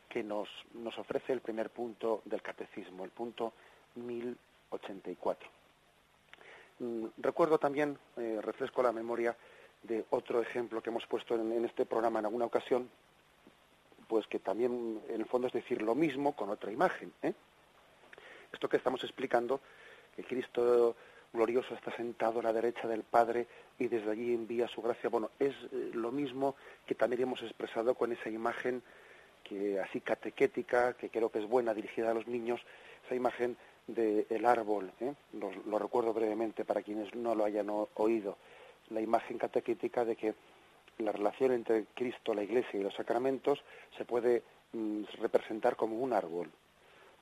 que 0.08 0.22
nos, 0.22 0.48
nos 0.74 0.96
ofrece 0.98 1.32
el 1.32 1.40
primer 1.40 1.70
punto 1.70 2.22
del 2.24 2.42
catecismo, 2.42 3.04
el 3.04 3.10
punto 3.10 3.52
1084. 3.96 5.48
Mm, 6.78 7.06
recuerdo 7.18 7.58
también, 7.58 7.98
eh, 8.16 8.38
refresco 8.42 8.82
la 8.82 8.92
memoria 8.92 9.36
de 9.82 10.04
otro 10.10 10.40
ejemplo 10.40 10.82
que 10.82 10.90
hemos 10.90 11.06
puesto 11.06 11.34
en, 11.34 11.64
este 11.64 11.86
programa 11.86 12.18
en 12.18 12.26
alguna 12.26 12.46
ocasión, 12.46 12.90
pues 14.08 14.26
que 14.26 14.38
también 14.38 15.02
en 15.08 15.20
el 15.20 15.26
fondo 15.26 15.46
es 15.46 15.52
decir 15.52 15.82
lo 15.82 15.94
mismo 15.94 16.34
con 16.34 16.50
otra 16.50 16.72
imagen. 16.72 17.12
Esto 18.52 18.68
que 18.68 18.76
estamos 18.76 19.02
explicando, 19.04 19.60
que 20.16 20.24
Cristo 20.24 20.96
glorioso 21.34 21.74
está 21.74 21.94
sentado 21.96 22.38
a 22.38 22.44
la 22.44 22.52
derecha 22.52 22.86
del 22.86 23.02
Padre 23.02 23.46
y 23.78 23.88
desde 23.88 24.12
allí 24.12 24.32
envía 24.32 24.68
su 24.68 24.80
gracia. 24.80 25.10
Bueno, 25.10 25.30
es 25.38 25.52
eh, 25.72 25.90
lo 25.92 26.12
mismo 26.12 26.54
que 26.86 26.94
también 26.94 27.22
hemos 27.22 27.42
expresado 27.42 27.94
con 27.94 28.12
esa 28.12 28.30
imagen 28.30 28.82
que 29.42 29.78
así 29.80 30.00
catequética, 30.00 30.94
que 30.94 31.10
creo 31.10 31.30
que 31.30 31.40
es 31.40 31.46
buena, 31.46 31.74
dirigida 31.74 32.12
a 32.12 32.14
los 32.14 32.26
niños, 32.26 32.60
esa 33.04 33.14
imagen 33.14 33.56
del 33.86 34.46
árbol. 34.46 34.90
¿eh? 35.00 35.12
Lo, 35.34 35.78
recuerdo 35.78 36.14
brevemente 36.14 36.64
para 36.64 36.82
quienes 36.82 37.14
no 37.14 37.34
lo 37.34 37.44
hayan 37.44 37.68
oído. 37.94 38.38
La 38.88 39.02
imagen 39.02 39.36
catequética 39.36 40.04
de 40.04 40.16
que 40.16 40.34
la 40.98 41.12
relación 41.12 41.52
entre 41.52 41.86
Cristo, 41.94 42.32
la 42.32 42.44
Iglesia 42.44 42.80
y 42.80 42.82
los 42.82 42.94
sacramentos 42.94 43.62
se 43.98 44.04
puede 44.04 44.42
mm, 44.72 45.02
representar 45.20 45.76
como 45.76 45.98
un 45.98 46.12
árbol 46.12 46.50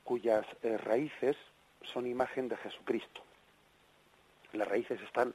cuyas 0.04 0.44
eh, 0.62 0.76
raíces 0.76 1.36
son 1.92 2.06
imagen 2.06 2.48
de 2.48 2.56
Jesucristo. 2.56 3.22
Las 4.52 4.68
raíces 4.68 5.00
están 5.02 5.34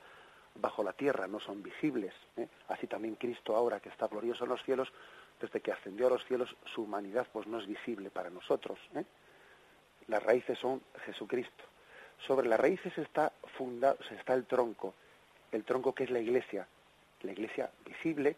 bajo 0.55 0.83
la 0.83 0.93
tierra, 0.93 1.27
no 1.27 1.39
son 1.39 1.61
visibles. 1.63 2.13
¿eh? 2.35 2.47
Así 2.67 2.87
también 2.87 3.15
Cristo 3.15 3.55
ahora 3.55 3.79
que 3.79 3.89
está 3.89 4.07
glorioso 4.07 4.43
en 4.43 4.49
los 4.49 4.63
cielos, 4.63 4.91
desde 5.39 5.61
que 5.61 5.71
ascendió 5.71 6.07
a 6.07 6.11
los 6.11 6.25
cielos, 6.25 6.55
su 6.73 6.83
humanidad 6.83 7.27
pues 7.31 7.47
no 7.47 7.59
es 7.59 7.67
visible 7.67 8.09
para 8.09 8.29
nosotros. 8.29 8.79
¿eh? 8.95 9.03
Las 10.07 10.23
raíces 10.23 10.57
son 10.59 10.81
Jesucristo. 11.05 11.63
Sobre 12.25 12.47
las 12.47 12.59
raíces 12.59 12.97
está 12.97 13.31
fundado, 13.57 13.97
está 14.09 14.33
el 14.33 14.45
tronco, 14.45 14.93
el 15.51 15.63
tronco 15.63 15.93
que 15.93 16.05
es 16.05 16.09
la 16.09 16.19
iglesia, 16.19 16.67
la 17.21 17.31
iglesia 17.31 17.69
visible, 17.85 18.35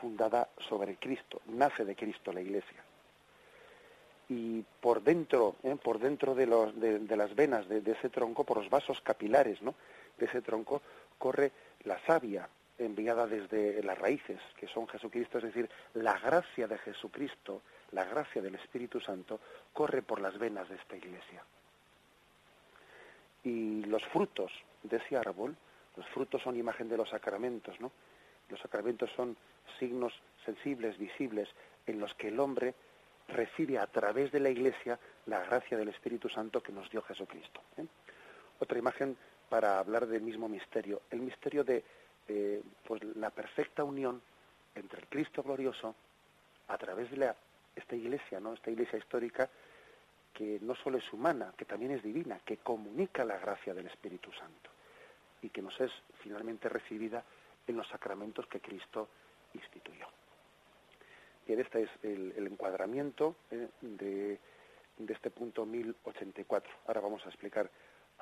fundada 0.00 0.48
sobre 0.68 0.96
Cristo, 0.96 1.40
nace 1.46 1.84
de 1.84 1.96
Cristo 1.96 2.32
la 2.32 2.42
iglesia. 2.42 2.84
Y 4.28 4.64
por 4.80 5.02
dentro, 5.02 5.56
¿eh? 5.62 5.76
por 5.82 5.98
dentro 5.98 6.34
de, 6.34 6.46
de, 6.46 7.16
las 7.16 7.34
venas 7.34 7.68
de, 7.68 7.82
ese 7.90 8.08
tronco, 8.08 8.44
por 8.44 8.58
los 8.58 8.70
vasos 8.70 9.00
capilares 9.00 9.60
¿no? 9.62 9.74
De 10.22 10.28
ese 10.28 10.40
tronco, 10.40 10.80
corre 11.18 11.50
la 11.82 11.98
savia 12.06 12.48
enviada 12.78 13.26
desde 13.26 13.82
las 13.82 13.98
raíces, 13.98 14.40
que 14.56 14.68
son 14.68 14.86
Jesucristo, 14.86 15.38
es 15.38 15.44
decir, 15.44 15.68
la 15.94 16.16
gracia 16.18 16.68
de 16.68 16.78
Jesucristo, 16.78 17.62
la 17.90 18.04
gracia 18.04 18.40
del 18.40 18.54
Espíritu 18.54 19.00
Santo, 19.00 19.40
corre 19.72 20.02
por 20.02 20.20
las 20.20 20.38
venas 20.38 20.68
de 20.68 20.76
esta 20.76 20.96
iglesia. 20.96 21.42
Y 23.42 23.84
los 23.86 24.04
frutos 24.06 24.52
de 24.84 24.98
ese 24.98 25.16
árbol, 25.16 25.56
los 25.96 26.06
frutos 26.10 26.40
son 26.40 26.56
imagen 26.56 26.88
de 26.88 26.96
los 26.96 27.10
sacramentos, 27.10 27.80
¿no? 27.80 27.90
Los 28.48 28.60
sacramentos 28.60 29.10
son 29.16 29.36
signos 29.80 30.12
sensibles, 30.44 30.98
visibles, 30.98 31.48
en 31.86 31.98
los 31.98 32.14
que 32.14 32.28
el 32.28 32.38
hombre 32.38 32.74
recibe 33.26 33.78
a 33.78 33.88
través 33.88 34.30
de 34.30 34.38
la 34.38 34.50
Iglesia 34.50 34.98
la 35.26 35.40
gracia 35.40 35.76
del 35.76 35.88
Espíritu 35.88 36.28
Santo 36.28 36.62
que 36.62 36.72
nos 36.72 36.88
dio 36.90 37.02
Jesucristo. 37.02 37.60
¿eh? 37.76 37.86
Otra 38.60 38.78
imagen 38.78 39.16
para 39.52 39.80
hablar 39.80 40.06
del 40.06 40.22
mismo 40.22 40.48
misterio, 40.48 41.02
el 41.10 41.20
misterio 41.20 41.62
de 41.62 41.84
eh, 42.26 42.62
pues 42.86 43.04
la 43.16 43.28
perfecta 43.28 43.84
unión 43.84 44.22
entre 44.74 45.00
el 45.00 45.06
Cristo 45.08 45.42
glorioso 45.42 45.94
a 46.68 46.78
través 46.78 47.10
de 47.10 47.18
la, 47.18 47.36
esta 47.76 47.94
Iglesia, 47.94 48.40
no, 48.40 48.54
esta 48.54 48.70
Iglesia 48.70 48.98
histórica 48.98 49.50
que 50.32 50.58
no 50.62 50.74
solo 50.74 50.96
es 50.96 51.12
humana, 51.12 51.52
que 51.54 51.66
también 51.66 51.92
es 51.92 52.02
divina, 52.02 52.40
que 52.46 52.56
comunica 52.56 53.26
la 53.26 53.36
gracia 53.36 53.74
del 53.74 53.88
Espíritu 53.88 54.32
Santo 54.32 54.70
y 55.42 55.50
que 55.50 55.60
nos 55.60 55.78
es 55.82 55.92
finalmente 56.22 56.70
recibida 56.70 57.22
en 57.66 57.76
los 57.76 57.86
sacramentos 57.88 58.46
que 58.46 58.60
Cristo 58.60 59.10
instituyó. 59.52 60.06
Bien, 61.46 61.60
este 61.60 61.82
es 61.82 61.90
el, 62.02 62.46
encuadramiento 62.46 63.36
eh, 63.50 63.68
de, 63.82 64.38
de, 64.96 65.12
este 65.12 65.30
punto 65.30 65.66
1084. 65.66 66.72
Ahora 66.86 67.00
vamos 67.02 67.22
a 67.26 67.28
explicar 67.28 67.68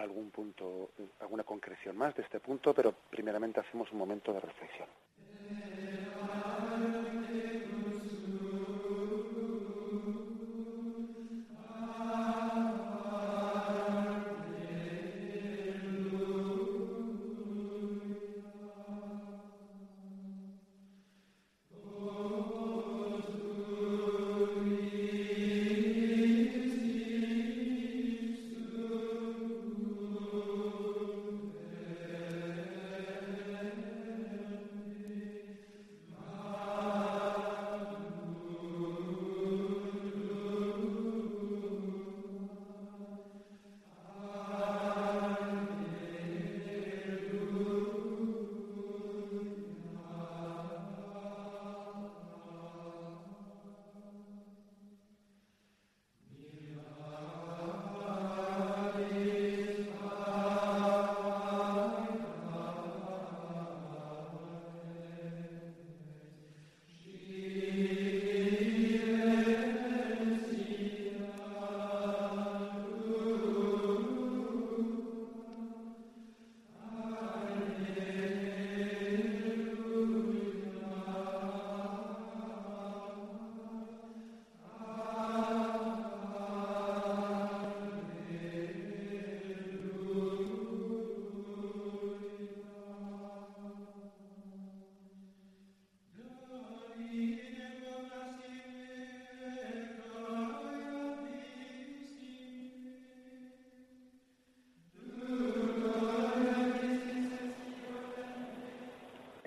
algún 0.02 0.30
punto, 0.30 0.90
alguna 1.20 1.44
concreción 1.44 1.96
más 1.96 2.14
de 2.16 2.22
este 2.22 2.40
punto, 2.40 2.74
pero 2.74 2.92
primeramente 3.10 3.60
hacemos 3.60 3.90
un 3.92 3.98
momento 3.98 4.32
de 4.32 4.40
reflexión. 4.40 4.88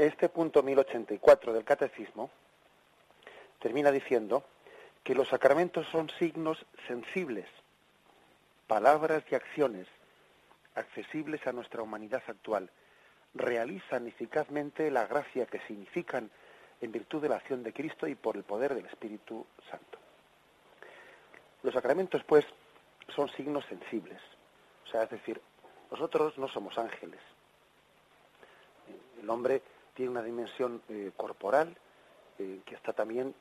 Este 0.04 0.28
punto 0.28 0.62
1084 0.62 1.54
del 1.54 1.64
Catecismo 1.64 2.30
termina 3.60 3.90
diciendo 3.90 4.44
que 5.02 5.16
los 5.16 5.30
sacramentos 5.30 5.88
son 5.94 6.10
signos 6.20 6.66
sensibles, 6.88 7.48
palabras 8.68 9.24
y 9.32 9.36
acciones 9.36 9.88
accesibles 10.76 11.48
a 11.48 11.54
nuestra 11.54 11.82
humanidad 11.82 12.22
actual, 12.28 12.70
realizan 13.34 14.06
eficazmente 14.06 14.92
la 14.92 15.08
gracia 15.08 15.46
que 15.46 15.62
significan 15.68 16.30
en 16.82 16.92
virtud 16.92 17.22
de 17.22 17.30
la 17.30 17.38
acción 17.38 17.64
de 17.64 17.72
Cristo 17.72 18.06
y 18.06 18.16
por 18.16 18.36
el 18.36 18.44
poder 18.44 18.76
del 18.76 18.88
Espíritu 18.88 19.46
Santo. 19.72 20.00
Los 21.62 21.74
sacramentos, 21.74 22.26
pues, 22.26 22.46
son 23.16 23.30
signos 23.30 23.64
sensibles. 23.68 24.20
O 24.86 24.88
sea, 24.90 25.04
es 25.04 25.12
decir, 25.12 25.40
nosotros 25.90 26.38
no 26.38 26.50
somos 26.50 26.78
ángeles. 26.78 27.22
El 29.22 29.30
hombre 29.30 29.62
tiene 29.94 30.12
una 30.12 30.24
dimensión 30.24 30.82
eh, 30.90 31.12
corporal 31.16 31.76
eh, 32.40 32.62
que 32.66 32.76
está 32.76 32.94
también 32.94 33.34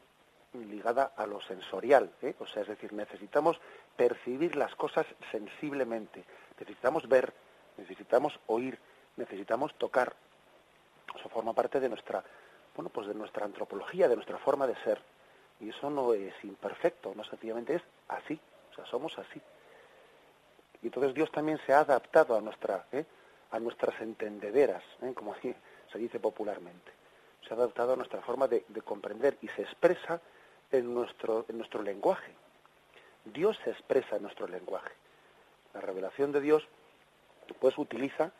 ligada 0.52 1.12
a 1.16 1.26
lo 1.26 1.40
sensorial, 1.40 2.12
¿eh? 2.20 2.34
o 2.38 2.46
sea, 2.46 2.62
es 2.62 2.68
decir, 2.68 2.92
necesitamos 2.92 3.58
percibir 3.96 4.54
las 4.54 4.74
cosas 4.74 5.06
sensiblemente, 5.30 6.24
necesitamos 6.58 7.08
ver, 7.08 7.32
necesitamos 7.78 8.38
oír, 8.48 8.78
necesitamos 9.16 9.74
tocar. 9.76 10.14
Eso 11.18 11.28
forma 11.30 11.54
parte 11.54 11.80
de 11.80 11.88
nuestra, 11.88 12.22
bueno, 12.76 12.90
pues 12.90 13.06
de 13.06 13.14
nuestra 13.14 13.46
antropología, 13.46 14.08
de 14.08 14.16
nuestra 14.16 14.38
forma 14.38 14.66
de 14.66 14.76
ser. 14.76 15.00
Y 15.60 15.70
eso 15.70 15.88
no 15.88 16.12
es 16.12 16.34
imperfecto, 16.44 17.14
no 17.14 17.24
sencillamente 17.24 17.76
es 17.76 17.82
así, 18.08 18.38
o 18.72 18.74
sea, 18.74 18.84
somos 18.86 19.18
así. 19.18 19.40
Y 20.82 20.86
entonces 20.86 21.14
Dios 21.14 21.30
también 21.30 21.58
se 21.64 21.72
ha 21.72 21.80
adaptado 21.80 22.36
a 22.36 22.42
nuestra, 22.42 22.86
a 23.50 23.58
nuestras 23.58 23.98
entendederas, 24.02 24.82
como 25.14 25.32
así 25.38 25.54
se 25.92 25.98
dice 25.98 26.18
popularmente. 26.18 26.90
Se 27.46 27.54
ha 27.54 27.56
adaptado 27.56 27.92
a 27.92 27.96
nuestra 27.96 28.20
forma 28.22 28.48
de, 28.48 28.64
comprender 28.84 29.36
y 29.42 29.48
se 29.48 29.62
expresa 29.62 30.20
en 30.70 30.94
nuestro, 30.94 31.44
en 31.48 31.58
nuestro 31.58 31.82
lenguaje. 31.82 32.32
Dios 33.24 33.58
se 33.64 33.70
expresa 33.70 34.16
en 34.16 34.22
nuestro 34.22 34.48
lenguaje. 34.48 34.92
La 35.74 35.80
revelación 35.80 36.32
de 36.32 36.40
Dios 36.40 36.66
pues 37.60 37.76
utiliza 37.78 38.32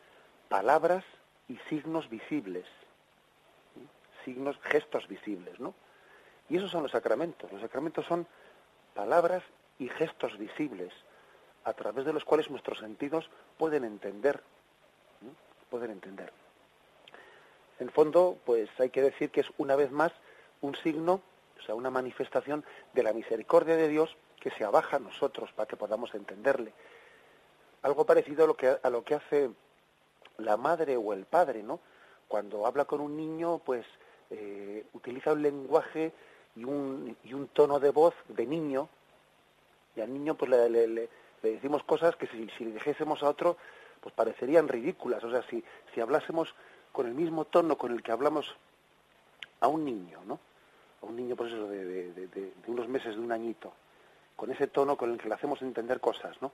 palabras 0.49 1.03
y 1.47 1.57
signos 1.69 2.09
visibles, 2.09 2.65
signos, 4.23 4.57
gestos 4.63 5.07
visibles, 5.07 5.59
¿no? 5.59 5.73
Y 6.49 6.57
esos 6.57 6.71
son 6.71 6.83
los 6.83 6.91
sacramentos. 6.91 7.51
Los 7.51 7.61
sacramentos 7.61 8.05
son 8.05 8.27
palabras 8.93 9.43
y 9.79 9.89
gestos 9.89 10.37
visibles 10.37 10.93
a 11.63 11.73
través 11.73 12.05
de 12.05 12.13
los 12.13 12.25
cuales 12.25 12.49
nuestros 12.49 12.79
sentidos 12.79 13.29
pueden 13.57 13.83
entender, 13.83 14.41
pueden 15.69 15.91
entender. 15.91 16.31
En 17.79 17.89
fondo, 17.89 18.37
pues 18.45 18.69
hay 18.79 18.89
que 18.89 19.01
decir 19.01 19.29
que 19.29 19.41
es 19.41 19.47
una 19.57 19.75
vez 19.75 19.91
más 19.91 20.11
un 20.61 20.75
signo, 20.75 21.21
o 21.59 21.61
sea, 21.65 21.75
una 21.75 21.89
manifestación 21.89 22.63
de 22.93 23.03
la 23.03 23.13
misericordia 23.13 23.75
de 23.75 23.87
Dios 23.87 24.15
que 24.39 24.51
se 24.51 24.63
abaja 24.63 24.97
a 24.97 24.99
nosotros 24.99 25.51
para 25.53 25.67
que 25.67 25.77
podamos 25.77 26.13
entenderle. 26.13 26.73
Algo 27.81 28.05
parecido 28.05 28.43
a 28.43 28.47
lo 28.47 28.55
que, 28.55 28.77
a 28.81 28.89
lo 28.89 29.03
que 29.03 29.15
hace 29.15 29.49
la 30.37 30.57
madre 30.57 30.97
o 30.97 31.13
el 31.13 31.25
padre, 31.25 31.63
¿no? 31.63 31.79
Cuando 32.27 32.65
habla 32.65 32.85
con 32.85 33.01
un 33.01 33.15
niño, 33.15 33.59
pues 33.59 33.85
eh, 34.29 34.85
utiliza 34.93 35.33
un 35.33 35.41
lenguaje 35.41 36.11
y 36.55 36.63
un, 36.63 37.15
y 37.23 37.33
un 37.33 37.47
tono 37.49 37.79
de 37.79 37.91
voz 37.91 38.13
de 38.27 38.45
niño, 38.45 38.89
y 39.95 40.01
al 40.01 40.13
niño 40.13 40.35
pues 40.35 40.49
le, 40.49 40.87
le, 40.87 41.09
decimos 41.41 41.83
cosas 41.83 42.15
que 42.15 42.27
si, 42.27 42.49
si 42.57 42.65
le 42.65 42.71
dijésemos 42.73 43.21
a 43.23 43.29
otro, 43.29 43.57
pues 44.01 44.13
parecerían 44.15 44.67
ridículas. 44.67 45.23
O 45.23 45.31
sea, 45.31 45.43
si, 45.49 45.63
si 45.93 46.01
hablásemos 46.01 46.53
con 46.93 47.07
el 47.07 47.15
mismo 47.15 47.45
tono 47.45 47.75
con 47.75 47.91
el 47.91 48.01
que 48.01 48.13
hablamos 48.13 48.55
a 49.59 49.67
un 49.67 49.83
niño, 49.83 50.19
¿no? 50.25 50.39
A 51.01 51.07
un 51.07 51.15
niño, 51.15 51.35
por 51.35 51.49
pues 51.49 51.59
eso, 51.59 51.67
de, 51.67 52.53
unos 52.67 52.87
meses, 52.87 53.15
de 53.15 53.19
un 53.19 53.31
añito, 53.31 53.73
con 54.35 54.51
ese 54.51 54.67
tono 54.67 54.95
con 54.95 55.11
el 55.11 55.17
que 55.17 55.27
le 55.27 55.33
hacemos 55.33 55.61
entender 55.63 55.99
cosas, 55.99 56.39
¿no? 56.41 56.51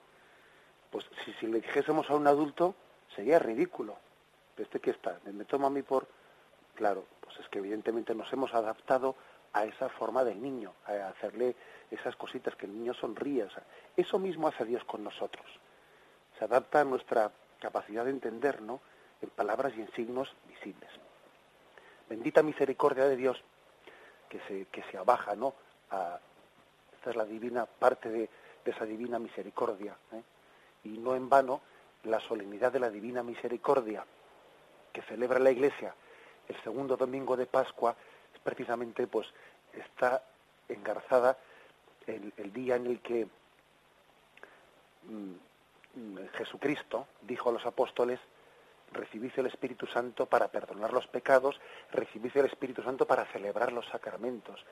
Pues 0.90 1.04
si, 1.38 1.46
le 1.46 1.60
dijésemos 1.60 2.10
a 2.10 2.16
un 2.16 2.26
adulto, 2.26 2.74
sería 3.14 3.38
ridículo. 3.38 3.96
¿Este 4.56 4.80
que 4.80 4.90
está? 4.90 5.20
¿Me 5.24 5.44
toma 5.44 5.68
a 5.68 5.70
mí 5.70 5.82
por...? 5.82 6.08
Claro, 6.74 7.04
pues 7.20 7.38
es 7.38 7.48
que 7.48 7.58
evidentemente 7.58 8.14
nos 8.14 8.32
hemos 8.32 8.54
adaptado 8.54 9.14
a 9.52 9.64
esa 9.64 9.88
forma 9.90 10.24
del 10.24 10.42
niño, 10.42 10.72
a 10.86 11.08
hacerle 11.08 11.54
esas 11.90 12.16
cositas 12.16 12.56
que 12.56 12.66
el 12.66 12.72
niño 12.72 12.94
sonríe. 12.94 13.46
eso 13.96 14.18
mismo 14.18 14.48
hace 14.48 14.64
Dios 14.64 14.84
con 14.84 15.04
nosotros. 15.04 15.46
Se 16.38 16.44
adapta 16.44 16.80
a 16.80 16.84
nuestra 16.84 17.30
capacidad 17.58 18.04
de 18.04 18.10
entender, 18.10 18.62
¿no? 18.62 18.80
En 19.22 19.30
palabras 19.30 19.72
y 19.76 19.80
en 19.80 19.92
signos 19.92 20.34
visibles. 20.48 20.90
Bendita 22.08 22.42
misericordia 22.42 23.04
de 23.04 23.16
Dios 23.16 23.42
que 24.28 24.40
se, 24.48 24.66
que 24.66 24.82
se 24.90 24.96
abaja, 24.96 25.34
¿no? 25.34 25.54
Esta 26.96 27.10
es 27.10 27.16
la 27.16 27.24
divina 27.24 27.66
parte 27.66 28.08
de, 28.08 28.28
esa 28.64 28.84
divina 28.84 29.18
misericordia. 29.18 29.96
¿eh? 30.12 30.22
Y 30.84 30.98
no 30.98 31.16
en 31.16 31.28
vano 31.28 31.60
la 32.04 32.20
solemnidad 32.20 32.70
de 32.70 32.78
la 32.78 32.88
divina 32.88 33.22
misericordia 33.22 34.04
que 34.92 35.02
celebra 35.02 35.40
la 35.40 35.50
Iglesia 35.50 35.94
el 36.50 36.62
segundo 36.62 36.96
domingo 36.96 37.36
de 37.36 37.46
Pascua 37.46 37.94
precisamente 38.42 39.06
pues 39.06 39.28
está 39.72 40.22
engarzada 40.68 41.38
el, 42.06 42.52
día 42.52 42.76
en 42.76 42.86
el 42.86 43.00
que 43.00 43.26
mm, 45.04 46.16
Jesucristo 46.34 47.06
dijo 47.22 47.50
a 47.50 47.52
los 47.52 47.64
apóstoles, 47.66 48.18
recibid 48.92 49.32
el 49.36 49.46
Espíritu 49.46 49.86
Santo 49.86 50.26
para 50.26 50.48
perdonar 50.48 50.92
los 50.92 51.06
pecados, 51.06 51.60
recibid 51.92 52.36
el 52.36 52.46
Espíritu 52.46 52.82
Santo 52.82 53.06
para 53.06 53.24
celebrar 53.26 53.72
los 53.72 53.86
sacramentos. 53.86 54.64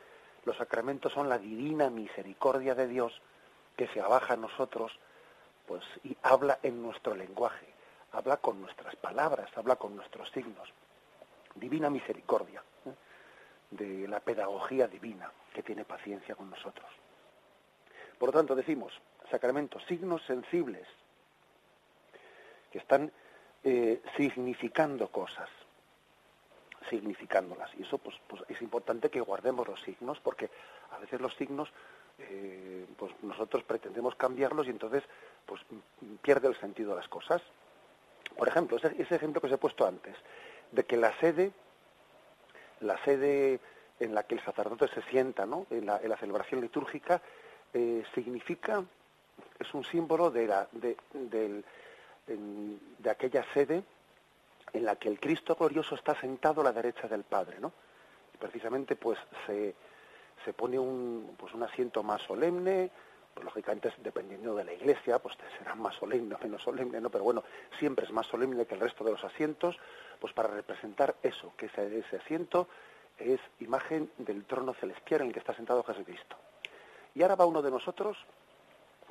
Los 0.45 0.57
sacramentos 0.57 1.13
son 1.13 1.29
la 1.29 1.39
divina 1.39 1.91
misericordia 1.91 2.75
de 2.75 2.87
Dios 2.87 3.21
que 3.77 3.89
se 3.89 4.01
abaja 4.01 4.35
a 4.35 4.37
nosotros 4.37 4.99
pues, 5.67 5.85
y 6.05 6.17
habla 6.23 6.59
en 6.63 6.83
nuestro 6.83 7.15
lenguaje, 7.15 7.67
habla 8.13 8.39
con 8.39 8.61
nuestras 8.61 8.97
palabras, 8.97 9.51
habla 9.57 9.77
con 9.77 9.95
nuestros 9.95 10.31
signos. 10.31 10.73
Divina 11.55 11.91
misericordia 11.91 12.63
de 13.71 14.09
la 14.09 14.21
pedagogía 14.21 14.89
divina 14.89 15.31
que 15.53 15.63
tiene 15.63 15.85
paciencia 15.85 16.35
con 16.35 16.51
nosotros. 16.51 16.87
Por 18.19 18.31
lo 18.31 18.33
tanto, 18.33 18.55
decimos, 18.55 18.93
sacramentos, 19.31 19.85
signos 19.87 20.23
sensibles 20.27 20.87
que 22.73 22.79
están 22.79 23.13
eh, 23.65 24.01
significando 24.17 25.09
cosas, 25.09 25.49
significándolas. 26.89 27.71
Y 27.79 27.83
eso 27.83 27.99
pues, 27.99 28.17
pues, 28.27 28.43
es 28.49 28.61
importante 28.63 29.11
que 29.11 29.21
guardemos 29.21 29.67
los 29.67 29.81
signos, 29.83 30.21
porque 30.21 30.51
a 30.93 30.99
veces 30.99 31.21
los 31.21 31.35
signos, 31.37 31.69
eh, 32.19 32.87
pues 32.97 33.13
nosotros 33.23 33.63
pretendemos 33.65 34.15
cambiarlos 34.17 34.67
y 34.67 34.71
entonces 34.71 35.05
pues 35.47 35.61
pierde 36.23 36.49
el 36.49 36.59
sentido 36.59 36.91
de 36.91 36.97
las 36.97 37.09
cosas. 37.09 37.43
Por 38.37 38.49
ejemplo, 38.49 38.77
ese, 38.77 38.95
ese 39.01 39.15
ejemplo 39.15 39.41
que 39.41 39.47
os 39.47 39.53
he 39.53 39.59
puesto 39.59 39.87
antes, 39.87 40.17
de 40.73 40.85
que 40.85 40.97
la 40.97 41.19
sede 41.19 41.53
la 42.81 43.03
sede 43.05 43.61
en 44.01 44.15
la 44.15 44.23
que 44.25 44.37
el 44.37 44.45
sacerdote 44.45 44.89
se 44.89 45.03
sienta, 45.03 45.47
¿no? 45.47 45.67
en, 45.71 45.87
la, 45.87 46.17
celebración 46.19 46.61
litúrgica, 46.61 47.21
eh, 47.73 48.05
significa, 48.15 48.85
es 49.59 49.75
un 49.75 49.85
símbolo 49.85 50.31
de, 50.31 50.47
la, 50.47 50.69
de, 50.73 51.63
de, 52.29 53.11
aquella 53.11 53.45
sede 53.55 53.83
en 54.73 54.85
la 54.85 54.97
que 54.97 55.09
el 55.09 55.19
Cristo 55.19 55.55
glorioso 55.55 55.95
está 55.95 56.15
sentado 56.21 56.61
a 56.61 56.65
la 56.65 56.73
derecha 56.73 57.09
del 57.09 57.25
Padre, 57.25 57.59
¿no? 57.61 57.73
Precisamente 58.39 58.97
pues 58.97 59.19
se, 59.47 59.75
se 60.45 60.53
pone 60.53 60.79
un, 60.79 61.35
pues, 61.39 61.55
un 61.55 61.63
asiento 61.63 62.03
más 62.03 62.23
solemne, 62.23 62.91
pues 63.35 63.45
lógicamente 63.45 63.93
dependiendo 63.99 64.55
de 64.55 64.65
la 64.65 64.73
iglesia, 64.73 65.19
pues 65.19 65.37
será 65.59 65.75
más 65.75 65.97
solemne 65.97 66.35
o 66.35 66.39
menos 66.39 66.63
solemne, 66.63 67.01
¿no? 67.01 67.11
Pero 67.11 67.25
bueno, 67.25 67.43
siempre 67.79 68.05
es 68.05 68.13
más 68.13 68.27
solemne 68.27 68.67
que 68.67 68.75
el 68.75 68.81
resto 68.81 69.05
de 69.05 69.13
los 69.13 69.25
asientos, 69.25 69.77
pues 70.21 70.33
para 70.33 70.49
representar 70.49 71.17
eso, 71.23 71.53
que 71.57 71.67
ese, 71.67 71.99
ese 71.99 72.17
asiento 72.17 72.69
es 73.19 73.41
imagen 73.61 74.11
del 74.19 74.45
trono 74.45 74.75
celestial 74.75 75.23
en 75.23 75.29
el 75.29 75.33
que 75.33 75.41
está 75.41 75.55
sentado 75.55 75.83
Jesucristo. 75.83 76.37
Y 77.15 77.23
ahora 77.23 77.35
va 77.35 77.47
uno 77.47 77.63
de 77.63 77.71
nosotros, 77.71 78.17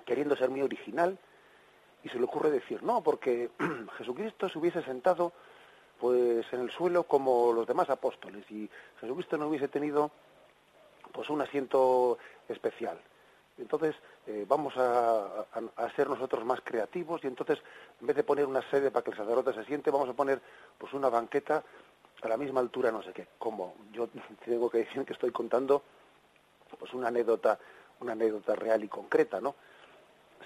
queriendo 0.06 0.36
ser 0.36 0.50
muy 0.50 0.62
original, 0.62 1.18
y 2.04 2.10
se 2.10 2.18
le 2.18 2.26
ocurre 2.26 2.52
decir, 2.52 2.84
no, 2.84 3.02
porque 3.02 3.50
Jesucristo 3.98 4.50
se 4.50 4.58
hubiese 4.58 4.82
sentado 4.84 5.34
pues 6.00 6.46
en 6.54 6.62
el 6.62 6.72
suelo 6.72 7.04
como 7.04 7.52
los 7.52 7.66
demás 7.66 7.90
apóstoles 7.90 8.50
y 8.52 8.70
Jesucristo 9.00 9.38
no 9.38 9.48
hubiese 9.48 9.68
tenido 9.68 10.12
pues 11.12 11.30
un 11.30 11.42
asiento 11.42 12.18
especial. 12.48 13.00
Entonces 13.58 13.96
eh, 14.28 14.46
vamos 14.48 14.74
a, 14.78 15.46
ser 15.96 16.08
nosotros 16.10 16.46
más 16.46 16.62
creativos 16.62 17.24
y 17.24 17.28
entonces 17.28 17.60
en 18.00 18.08
vez 18.08 18.16
de 18.16 18.24
poner 18.24 18.46
una 18.46 18.62
sede 18.70 18.92
para 18.92 19.04
que 19.04 19.12
el 19.12 19.18
sacerdote 19.18 19.54
se 19.54 19.66
siente, 19.66 19.90
vamos 19.90 20.10
a 20.10 20.14
poner 20.14 20.40
pues 20.78 20.94
una 20.94 21.10
banqueta 21.10 21.64
a 22.22 22.28
la 22.28 22.38
misma 22.38 22.60
altura, 22.60 22.92
no 22.92 23.02
sé 23.02 23.14
qué. 23.14 23.28
Como 23.40 23.76
yo 23.92 24.08
tengo 24.46 24.70
que 24.70 24.80
decir 24.80 25.04
que 25.06 25.14
estoy 25.14 25.32
contando 25.32 25.82
pues 26.78 26.94
una 26.94 27.08
anécdota, 27.08 27.58
una 28.02 28.12
anécdota 28.12 28.54
real 28.56 28.84
y 28.84 28.88
concreta, 28.88 29.42
¿no? 29.42 29.56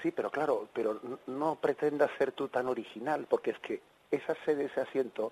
Sí, 0.01 0.11
pero 0.11 0.31
claro, 0.31 0.67
pero 0.73 0.99
no 1.27 1.55
pretendas 1.55 2.09
ser 2.17 2.31
tú 2.31 2.47
tan 2.47 2.67
original, 2.67 3.27
porque 3.29 3.51
es 3.51 3.59
que 3.59 3.81
esa 4.09 4.35
sede, 4.45 4.65
ese 4.65 4.81
asiento, 4.81 5.31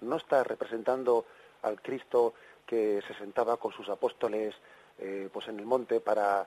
no 0.00 0.16
está 0.16 0.42
representando 0.42 1.26
al 1.62 1.80
Cristo 1.80 2.34
que 2.66 3.02
se 3.06 3.14
sentaba 3.14 3.56
con 3.56 3.72
sus 3.72 3.88
apóstoles 3.88 4.54
eh, 4.98 5.28
pues 5.32 5.48
en 5.48 5.58
el 5.58 5.66
monte 5.66 6.00
para 6.00 6.46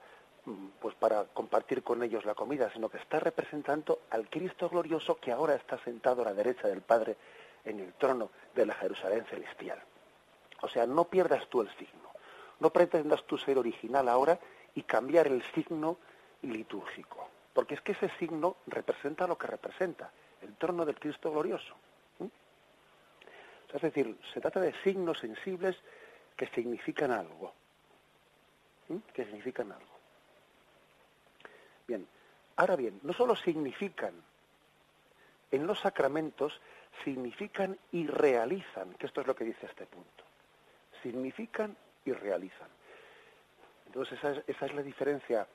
pues 0.81 0.93
para 0.95 1.23
compartir 1.25 1.83
con 1.83 2.03
ellos 2.03 2.25
la 2.25 2.35
comida, 2.35 2.69
sino 2.73 2.89
que 2.89 2.97
está 2.97 3.17
representando 3.17 4.01
al 4.09 4.29
Cristo 4.29 4.69
glorioso 4.69 5.15
que 5.15 5.31
ahora 5.31 5.55
está 5.55 5.77
sentado 5.77 6.21
a 6.21 6.25
la 6.25 6.33
derecha 6.33 6.67
del 6.67 6.81
Padre 6.81 7.15
en 7.63 7.79
el 7.79 7.93
trono 7.93 8.29
de 8.53 8.65
la 8.65 8.73
Jerusalén 8.73 9.23
celestial. 9.29 9.81
O 10.61 10.67
sea, 10.67 10.85
no 10.85 11.05
pierdas 11.05 11.47
tú 11.47 11.61
el 11.61 11.69
signo, 11.77 12.09
no 12.59 12.71
pretendas 12.71 13.23
tú 13.23 13.37
ser 13.37 13.57
original 13.57 14.09
ahora 14.09 14.37
y 14.75 14.83
cambiar 14.83 15.27
el 15.27 15.43
signo 15.53 15.97
litúrgico, 16.41 17.29
porque 17.53 17.75
es 17.75 17.81
que 17.81 17.93
ese 17.93 18.09
signo 18.17 18.57
representa 18.67 19.27
lo 19.27 19.37
que 19.37 19.47
representa, 19.47 20.11
el 20.41 20.55
trono 20.55 20.85
del 20.85 20.99
Cristo 20.99 21.31
glorioso. 21.31 21.75
es 23.73 23.81
decir, 23.81 24.17
se 24.33 24.39
trata 24.39 24.59
de 24.59 24.73
signos 24.83 25.19
sensibles 25.19 25.75
que 26.35 26.47
significan 26.47 27.11
algo, 27.11 27.53
que 29.13 29.25
significan 29.25 29.71
algo. 29.71 29.93
Bien, 31.87 32.07
ahora 32.55 32.75
bien, 32.75 32.99
no 33.03 33.13
solo 33.13 33.35
significan, 33.35 34.13
en 35.51 35.67
los 35.67 35.79
sacramentos 35.79 36.59
significan 37.03 37.77
y 37.91 38.07
realizan, 38.07 38.93
que 38.95 39.07
esto 39.07 39.21
es 39.21 39.27
lo 39.27 39.35
que 39.35 39.43
dice 39.43 39.65
este 39.65 39.85
punto. 39.85 40.23
Significan 41.01 41.75
y 42.05 42.11
realizan. 42.11 42.69
Entonces 43.87 44.17
esa 44.47 44.65
es, 44.65 44.73
la 44.73 44.81
diferencia 44.81 45.47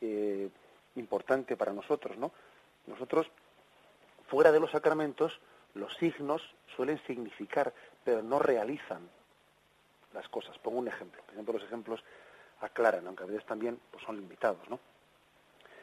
eh, 0.00 0.48
importante 0.96 1.56
para 1.56 1.72
nosotros, 1.72 2.16
¿no? 2.16 2.32
Nosotros, 2.86 3.30
fuera 4.28 4.52
de 4.52 4.60
los 4.60 4.70
sacramentos, 4.70 5.40
los 5.74 5.94
signos 5.96 6.42
suelen 6.76 7.00
significar, 7.06 7.72
pero 8.04 8.22
no 8.22 8.38
realizan 8.38 9.08
las 10.12 10.28
cosas. 10.28 10.58
Pongo 10.58 10.78
un 10.78 10.88
ejemplo. 10.88 11.22
Por 11.22 11.34
ejemplo, 11.34 11.54
los 11.54 11.64
ejemplos 11.64 12.02
aclaran, 12.60 13.06
aunque 13.06 13.22
a 13.22 13.26
veces 13.26 13.46
también 13.46 13.80
pues, 13.90 14.04
son 14.04 14.16
limitados, 14.16 14.68
¿no? 14.68 14.78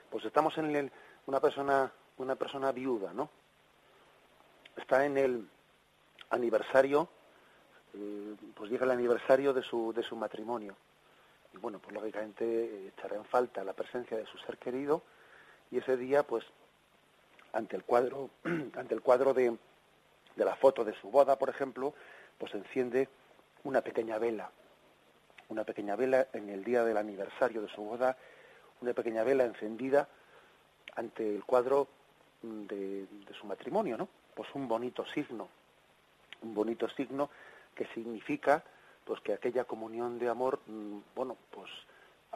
pues 0.10 0.24
estamos 0.26 0.58
en 0.58 0.76
el, 0.76 0.92
una 1.26 1.40
persona 1.40 1.92
una 2.18 2.36
persona 2.36 2.72
viuda, 2.72 3.14
¿no? 3.14 3.30
está 4.76 5.06
en 5.06 5.18
el 5.18 5.48
aniversario, 6.30 7.08
eh, 7.94 8.36
pues 8.56 8.72
llega 8.72 8.86
el 8.86 8.92
aniversario 8.92 9.54
de 9.54 9.62
su, 9.64 9.94
de 9.94 10.04
su 10.04 10.16
matrimonio. 10.16 10.76
Y 11.54 11.58
bueno, 11.58 11.80
pues 11.80 11.94
lógicamente 11.94 12.88
echará 12.88 13.16
en 13.16 13.26
falta 13.26 13.64
la 13.64 13.74
presencia 13.74 14.18
de 14.18 14.26
su 14.26 14.38
ser 14.40 14.58
querido 14.58 15.04
y 15.72 15.78
ese 15.78 15.98
día, 15.98 16.24
pues, 16.24 16.46
ante 17.54 17.76
el 17.76 17.84
cuadro, 17.84 18.30
ante 18.44 18.94
el 18.94 19.02
cuadro 19.02 19.34
de, 19.34 19.58
de 20.36 20.46
la 20.46 20.56
foto 20.56 20.84
de 20.84 20.94
su 20.96 21.10
boda, 21.10 21.38
por 21.38 21.50
ejemplo, 21.50 21.94
pues 22.38 22.54
enciende 22.54 23.10
una 23.64 23.82
pequeña 23.82 24.18
vela, 24.18 24.52
una 25.50 25.64
pequeña 25.64 25.96
vela 25.96 26.28
en 26.34 26.50
el 26.50 26.64
día 26.64 26.84
del 26.84 26.98
aniversario 26.98 27.62
de 27.62 27.70
su 27.70 27.84
boda, 27.84 28.18
una 28.82 28.94
pequeña 28.94 29.24
vela 29.24 29.46
encendida 29.46 30.08
ante 30.96 31.36
el 31.36 31.44
cuadro 31.44 31.88
de, 32.42 33.08
su 33.40 33.46
matrimonio, 33.46 33.98
¿no? 33.98 34.08
Pues 34.36 34.50
un 34.54 34.68
bonito 34.68 35.06
signo, 35.08 35.50
un 36.42 36.54
bonito 36.54 36.88
signo 36.90 37.30
que 37.76 37.86
significa 37.88 38.64
pues 39.08 39.22
que 39.22 39.34
aquella 39.34 39.64
comunión 39.64 40.20
de 40.20 40.28
amor, 40.28 40.60
mm, 40.68 41.00
bueno, 41.16 41.38
pues 41.50 41.72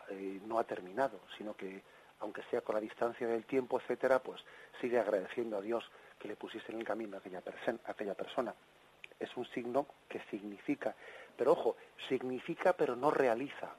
eh, 0.09 0.39
no 0.45 0.57
ha 0.57 0.63
terminado, 0.63 1.19
sino 1.37 1.53
que 1.53 1.83
aunque 2.21 2.43
sea 2.43 2.61
con 2.61 2.75
la 2.75 2.81
distancia 2.81 3.27
del 3.27 3.45
tiempo, 3.45 3.79
etcétera, 3.79 4.19
pues 4.19 4.41
sigue 4.79 4.97
agradeciendo 4.97 5.57
a 5.57 5.61
Dios 5.61 5.83
que 6.17 6.29
le 6.29 6.37
pusiese 6.37 6.71
en 6.71 6.79
el 6.79 6.85
camino 6.85 7.17
a 7.17 7.19
aquella, 7.19 7.43
aquella 7.85 8.13
persona. 8.13 8.53
Es 9.19 9.35
un 9.35 9.45
signo 9.47 9.85
que 10.07 10.21
significa, 10.29 10.95
pero 11.35 11.51
ojo, 11.51 11.75
significa 12.07 12.73
pero 12.73 12.95
no 12.95 13.11
realiza. 13.11 13.75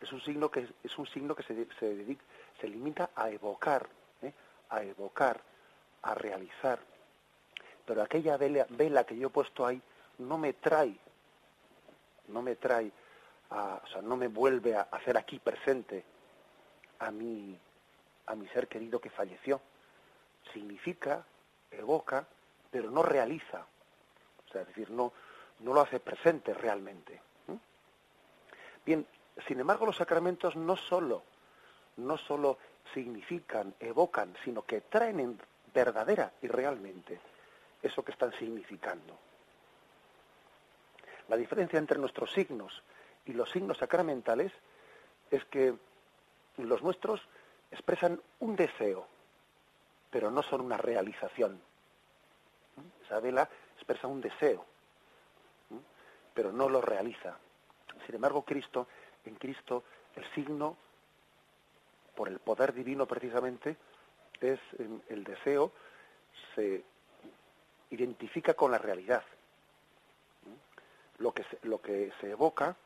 Es 0.00 0.12
un 0.12 0.20
signo 0.20 0.50
que 0.50 0.68
es 0.82 0.98
un 0.98 1.06
signo 1.06 1.34
que 1.34 1.42
se, 1.42 1.66
se, 1.78 2.16
se 2.60 2.68
limita 2.68 3.10
a 3.16 3.30
evocar, 3.30 3.88
¿eh? 4.20 4.32
a 4.68 4.82
evocar, 4.82 5.40
a 6.02 6.14
realizar. 6.14 6.78
Pero 7.84 8.02
aquella 8.02 8.36
vela 8.36 9.04
que 9.04 9.16
yo 9.16 9.28
he 9.28 9.30
puesto 9.30 9.66
ahí 9.66 9.80
no 10.18 10.38
me 10.38 10.52
trae, 10.52 10.94
no 12.28 12.42
me 12.42 12.56
trae, 12.56 12.90
a, 13.50 13.80
o 13.84 13.86
sea, 13.88 14.02
no 14.02 14.16
me 14.16 14.28
vuelve 14.28 14.76
a 14.76 14.82
hacer 14.82 15.16
aquí 15.16 15.38
presente 15.38 16.04
a 17.00 17.10
mi, 17.10 17.58
a 18.26 18.34
mi 18.34 18.46
ser 18.48 18.68
querido 18.68 19.00
que 19.00 19.10
falleció. 19.10 19.60
Significa, 20.52 21.24
evoca, 21.70 22.26
pero 22.70 22.90
no 22.90 23.02
realiza. 23.02 23.66
O 24.46 24.52
sea, 24.52 24.62
es 24.62 24.68
decir, 24.68 24.90
no, 24.90 25.12
no 25.60 25.72
lo 25.72 25.80
hace 25.80 26.00
presente 26.00 26.54
realmente. 26.54 27.20
Bien, 28.84 29.06
sin 29.46 29.60
embargo, 29.60 29.86
los 29.86 29.96
sacramentos 29.96 30.56
no 30.56 30.76
solo, 30.76 31.22
no 31.98 32.18
solo 32.18 32.58
significan, 32.92 33.74
evocan, 33.78 34.34
sino 34.44 34.62
que 34.62 34.82
traen 34.82 35.20
en 35.20 35.40
verdadera 35.72 36.32
y 36.42 36.48
realmente 36.48 37.20
eso 37.82 38.04
que 38.04 38.12
están 38.12 38.32
significando. 38.38 39.16
La 41.28 41.36
diferencia 41.36 41.78
entre 41.78 41.98
nuestros 41.98 42.32
signos 42.32 42.82
y 43.24 43.32
los 43.32 43.50
signos 43.50 43.78
sacramentales 43.78 44.52
es 45.30 45.44
que 45.46 45.74
los 46.58 46.82
nuestros 46.82 47.20
expresan 47.70 48.20
un 48.40 48.56
deseo, 48.56 49.06
pero 50.10 50.30
no 50.30 50.42
son 50.42 50.60
una 50.60 50.76
realización. 50.76 51.60
Esa 53.04 53.20
vela 53.20 53.48
expresa 53.76 54.06
un 54.06 54.20
deseo, 54.20 54.64
pero 56.34 56.52
no 56.52 56.68
lo 56.68 56.80
realiza. 56.80 57.36
Sin 58.06 58.14
embargo, 58.14 58.42
Cristo, 58.42 58.88
en 59.24 59.36
Cristo, 59.36 59.84
el 60.16 60.24
signo, 60.34 60.76
por 62.14 62.28
el 62.28 62.38
poder 62.40 62.72
divino 62.74 63.06
precisamente, 63.06 63.76
es 64.40 64.60
el 65.08 65.24
deseo, 65.24 65.72
se 66.54 66.84
identifica 67.90 68.54
con 68.54 68.70
la 68.70 68.78
realidad. 68.78 69.22
Lo 71.22 71.80
que 71.80 72.12
se 72.20 72.30
evoca 72.30 72.76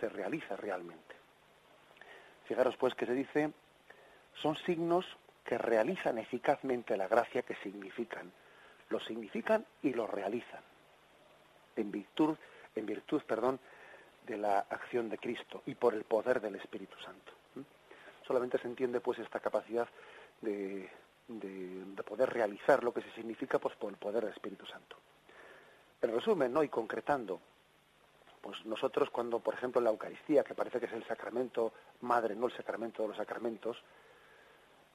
se 0.00 0.08
realiza 0.08 0.56
realmente. 0.56 1.14
Fijaros 2.46 2.76
pues 2.76 2.94
que 2.94 3.06
se 3.06 3.14
dice, 3.14 3.52
son 4.34 4.56
signos 4.56 5.06
que 5.44 5.58
realizan 5.58 6.18
eficazmente 6.18 6.96
la 6.96 7.08
gracia 7.08 7.42
que 7.42 7.54
significan. 7.56 8.32
Lo 8.88 9.00
significan 9.00 9.64
y 9.82 9.92
lo 9.92 10.06
realizan. 10.06 10.62
En 11.76 11.90
virtud, 11.90 12.36
en 12.74 12.86
virtud, 12.86 13.22
perdón, 13.22 13.58
de 14.26 14.38
la 14.38 14.60
acción 14.60 15.08
de 15.08 15.18
Cristo 15.18 15.62
y 15.66 15.74
por 15.74 15.94
el 15.94 16.04
poder 16.04 16.40
del 16.40 16.56
Espíritu 16.56 16.98
Santo. 17.00 17.32
Solamente 18.26 18.58
se 18.58 18.68
entiende 18.68 19.00
pues 19.00 19.18
esta 19.18 19.38
capacidad 19.40 19.86
de, 20.40 20.88
de, 21.28 22.02
poder 22.04 22.30
realizar 22.30 22.82
lo 22.82 22.92
que 22.92 23.02
se 23.02 23.10
significa 23.12 23.58
pues 23.58 23.76
por 23.76 23.90
el 23.90 23.98
poder 23.98 24.24
del 24.24 24.32
Espíritu 24.32 24.64
Santo. 24.64 24.96
En 26.00 26.12
resumen, 26.12 26.52
¿no? 26.52 26.62
y 26.62 26.68
concretando, 26.68 27.40
pues 28.44 28.62
nosotros 28.66 29.08
cuando, 29.08 29.38
por 29.40 29.54
ejemplo, 29.54 29.78
en 29.78 29.84
la 29.84 29.90
Eucaristía, 29.90 30.44
que 30.44 30.52
parece 30.52 30.78
que 30.78 30.84
es 30.84 30.92
el 30.92 31.06
sacramento 31.06 31.72
madre, 32.02 32.36
no 32.36 32.46
el 32.46 32.52
sacramento 32.54 33.00
de 33.00 33.08
los 33.08 33.16
sacramentos, 33.16 33.82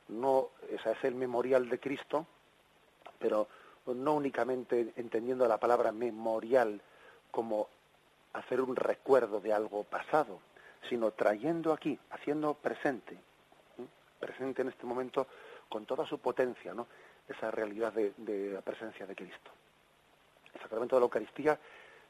no, 0.10 0.50
esa 0.70 0.92
es 0.92 1.04
el 1.04 1.16
memorial 1.16 1.68
de 1.68 1.80
Cristo, 1.80 2.28
pero 3.18 3.48
no 3.88 4.14
únicamente 4.14 4.94
entendiendo 4.98 5.48
la 5.48 5.58
palabra 5.58 5.92
memorial 5.92 6.80
como 7.32 7.70
hacer 8.34 8.62
un 8.62 8.76
recuerdo 8.76 9.40
de 9.40 9.52
algo 9.52 9.84
pasado, 9.84 10.42
sino 10.88 11.10
trayendo 11.10 11.74
aquí, 11.74 11.98
haciendo 12.12 12.54
presente, 12.54 13.18
presente 14.20 14.62
en 14.62 14.68
este 14.70 14.86
momento 14.86 15.26
con 15.70 15.88
toda 15.88 16.06
su 16.06 16.20
potencia, 16.20 16.76
¿no? 16.76 16.86
esa 17.28 17.50
realidad 17.50 17.94
de 17.94 18.52
la 18.54 18.62
presencia 18.62 19.08
de 19.08 19.16
Cristo. 19.16 19.50
El 20.54 20.62
sacramento 20.62 20.96
de 20.96 21.00
la 21.00 21.06
Eucaristía 21.06 21.60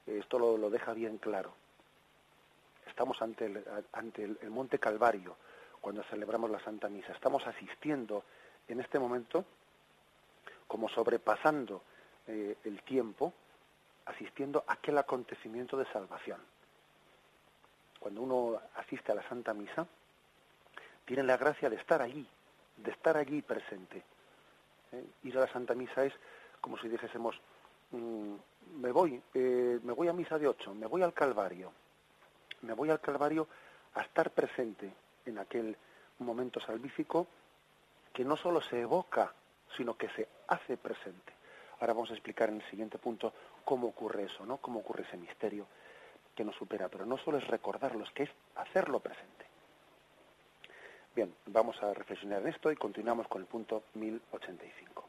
esto 0.06 0.40
lo, 0.40 0.70
deja 0.70 0.94
bien 0.94 1.18
claro. 1.18 1.54
Estamos 2.88 3.22
ante, 3.22 3.46
el, 3.46 3.64
ante 3.94 4.24
el, 4.24 4.50
Monte 4.50 4.80
Calvario 4.80 5.36
cuando 5.80 6.04
celebramos 6.04 6.50
la 6.50 6.60
Santa 6.60 6.90
Misa. 6.90 7.14
Estamos 7.14 7.46
asistiendo 7.48 8.24
en 8.68 8.80
este 8.80 9.00
momento, 9.00 9.46
como 10.68 10.90
sobrepasando 10.90 11.84
eh, 12.28 12.58
el 12.64 12.82
tiempo, 12.84 13.34
asistiendo 14.06 14.64
a 14.68 14.74
aquel 14.74 14.98
acontecimiento 14.98 15.78
de 15.78 15.86
salvación. 15.92 16.42
Cuando 18.00 18.22
uno 18.22 18.60
asiste 18.76 19.12
a 19.12 19.16
la 19.16 19.28
Santa 19.28 19.54
Misa, 19.54 19.86
tiene 21.06 21.24
la 21.24 21.38
gracia 21.38 21.70
de 21.70 21.76
estar 21.76 22.02
allí, 22.02 22.28
de 22.78 22.92
estar 22.92 23.18
allí 23.18 23.42
presente. 23.42 24.04
¿Eh? 24.92 25.06
Ir 25.24 25.38
a 25.38 25.42
la 25.42 25.52
Santa 25.52 25.76
Misa 25.76 26.06
es 26.06 26.14
como 26.62 26.78
si 26.78 26.88
dijésemos, 26.88 27.40
me 27.92 28.92
voy, 28.92 29.22
eh, 29.34 29.80
me 29.84 29.94
voy 29.94 30.08
a 30.08 30.14
misa 30.14 30.38
de 30.38 30.48
ocho, 30.48 30.74
me 30.74 30.88
voy 30.88 31.02
al 31.02 31.14
Calvario, 31.14 31.72
me 32.62 32.74
voy 32.74 32.90
al 32.90 33.00
Calvario 33.00 33.48
a 33.96 34.02
estar 34.02 34.32
presente 34.32 34.92
en 35.26 35.38
aquel 35.38 35.76
momento 36.20 36.60
salvífico 36.60 37.28
que 38.14 38.24
no 38.24 38.36
solo 38.38 38.62
se 38.62 38.82
evoca, 38.82 39.34
sino 39.78 39.96
que 39.96 40.10
se 40.10 40.28
hace 40.48 40.78
presente. 40.78 41.34
Ahora 41.80 41.94
vamos 41.94 42.12
a 42.12 42.14
explicar 42.14 42.50
en 42.50 42.56
el 42.56 42.70
siguiente 42.70 42.98
punto 42.98 43.34
cómo 43.64 43.88
ocurre 43.88 44.24
eso, 44.24 44.46
¿no? 44.46 44.58
Cómo 44.58 44.80
ocurre 44.80 45.04
ese 45.04 45.18
misterio 45.18 45.66
que 46.36 46.44
nos 46.44 46.56
supera, 46.56 46.90
pero 46.90 47.06
no 47.06 47.18
solo 47.18 47.38
es 47.38 47.48
recordarlo, 47.48 48.04
que 48.14 48.24
es 48.24 48.30
hacerlo 48.56 49.00
presente. 49.00 49.46
Bien, 51.16 51.34
vamos 51.48 51.82
a 51.82 51.94
reflexionar 51.94 52.42
en 52.42 52.50
esto 52.50 52.72
y 52.72 52.76
continuamos 52.76 53.28
con 53.28 53.42
el 53.42 53.48
punto 53.48 53.84
1085. 53.94 55.06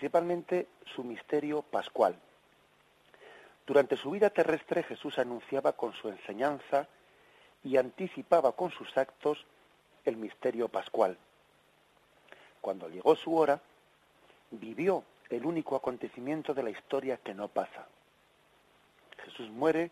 Principalmente 0.00 0.66
su 0.94 1.04
misterio 1.04 1.60
pascual. 1.60 2.16
Durante 3.66 3.98
su 3.98 4.10
vida 4.10 4.30
terrestre 4.30 4.82
Jesús 4.82 5.18
anunciaba 5.18 5.74
con 5.74 5.92
su 5.92 6.08
enseñanza 6.08 6.88
y 7.62 7.76
anticipaba 7.76 8.52
con 8.52 8.70
sus 8.70 8.96
actos 8.96 9.44
el 10.06 10.16
misterio 10.16 10.68
pascual. 10.68 11.18
Cuando 12.62 12.88
llegó 12.88 13.14
su 13.14 13.36
hora, 13.36 13.60
vivió 14.52 15.04
el 15.28 15.44
único 15.44 15.76
acontecimiento 15.76 16.54
de 16.54 16.62
la 16.62 16.70
historia 16.70 17.18
que 17.18 17.34
no 17.34 17.48
pasa. 17.48 17.86
Jesús 19.22 19.50
muere, 19.50 19.90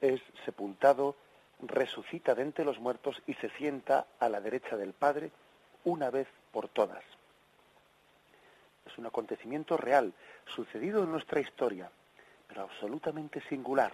es 0.00 0.20
sepultado, 0.44 1.14
resucita 1.62 2.34
de 2.34 2.42
entre 2.42 2.64
los 2.64 2.80
muertos 2.80 3.22
y 3.28 3.34
se 3.34 3.48
sienta 3.50 4.08
a 4.18 4.28
la 4.28 4.40
derecha 4.40 4.76
del 4.76 4.92
Padre 4.92 5.30
una 5.84 6.10
vez 6.10 6.26
por 6.50 6.68
todas. 6.68 7.04
Es 8.90 8.98
un 8.98 9.06
acontecimiento 9.06 9.76
real, 9.76 10.12
sucedido 10.46 11.04
en 11.04 11.12
nuestra 11.12 11.40
historia, 11.40 11.90
pero 12.48 12.62
absolutamente 12.62 13.40
singular. 13.48 13.92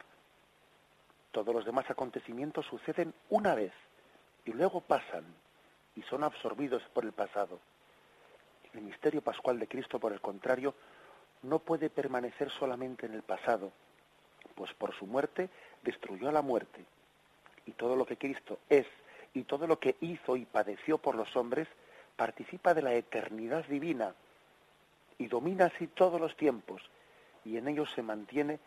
Todos 1.32 1.54
los 1.54 1.64
demás 1.66 1.90
acontecimientos 1.90 2.64
suceden 2.66 3.12
una 3.28 3.54
vez 3.54 3.72
y 4.46 4.52
luego 4.52 4.80
pasan 4.80 5.24
y 5.96 6.02
son 6.02 6.24
absorbidos 6.24 6.82
por 6.94 7.04
el 7.04 7.12
pasado. 7.12 7.60
El 8.72 8.82
misterio 8.82 9.20
pascual 9.20 9.58
de 9.58 9.68
Cristo, 9.68 9.98
por 9.98 10.12
el 10.12 10.20
contrario, 10.20 10.74
no 11.42 11.58
puede 11.58 11.90
permanecer 11.90 12.50
solamente 12.50 13.06
en 13.06 13.14
el 13.14 13.22
pasado, 13.22 13.72
pues 14.54 14.72
por 14.74 14.94
su 14.94 15.06
muerte 15.06 15.50
destruyó 15.82 16.32
la 16.32 16.42
muerte. 16.42 16.84
Y 17.66 17.72
todo 17.72 17.96
lo 17.96 18.06
que 18.06 18.16
Cristo 18.16 18.60
es 18.70 18.86
y 19.34 19.44
todo 19.44 19.66
lo 19.66 19.78
que 19.78 19.96
hizo 20.00 20.36
y 20.36 20.46
padeció 20.46 20.96
por 20.96 21.16
los 21.16 21.36
hombres 21.36 21.68
participa 22.16 22.72
de 22.72 22.82
la 22.82 22.94
eternidad 22.94 23.66
divina 23.66 24.14
y 25.18 25.26
domina 25.28 25.66
así 25.66 25.88
todos 25.88 26.20
los 26.20 26.36
tiempos 26.36 26.82
y 27.44 27.56
en 27.56 27.68
ellos 27.68 27.88
se 27.94 28.02
mantiene 28.02 28.58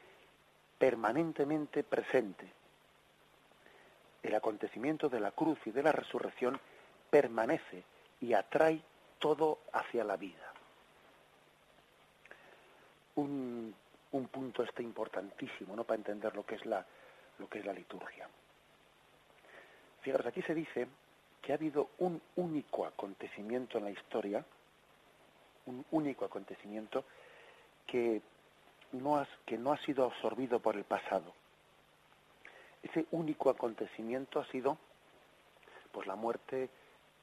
permanentemente 0.77 1.83
presente. 1.83 2.49
El 4.23 4.35
acontecimiento 4.35 5.09
de 5.09 5.19
la 5.19 5.31
cruz 5.31 5.59
y 5.65 5.71
de 5.71 5.83
la 5.83 5.91
resurrección 5.91 6.59
permanece 7.09 7.83
y 8.21 8.33
atrae 8.33 8.81
todo 9.19 9.59
hacia 9.73 10.03
la 10.03 10.17
vida. 10.17 10.53
Un, 13.15 13.75
punto 14.31 14.63
este 14.63 14.83
importantísimo, 14.83 15.75
¿no? 15.75 15.83
Para 15.83 15.97
entender 15.97 16.35
lo 16.35 16.45
que 16.45 16.55
es 16.55 16.65
la, 16.65 16.85
lo 17.39 17.49
que 17.49 17.59
es 17.59 17.65
la 17.65 17.73
liturgia. 17.73 18.29
Fijaros, 20.01 20.27
aquí 20.27 20.41
se 20.43 20.53
dice 20.53 20.87
que 21.41 21.51
ha 21.51 21.55
habido 21.55 21.89
un 21.99 22.21
único 22.35 22.85
acontecimiento 22.85 23.77
en 23.77 23.85
la 23.85 23.91
historia, 23.91 24.45
un 25.69 25.85
único 25.91 26.25
acontecimiento 26.25 27.05
que 27.85 28.21
no, 28.93 29.17
ha, 29.17 29.27
que 29.45 29.57
no 29.57 29.71
ha 29.71 29.77
sido 29.85 30.05
absorbido 30.05 30.59
por 30.59 30.75
el 30.75 30.83
pasado. 30.83 31.33
Ese 32.81 33.05
único 33.11 33.49
acontecimiento 33.49 34.39
ha 34.39 34.45
sido 34.45 34.77
pues 35.91 36.07
la 36.07 36.15
muerte 36.15 36.69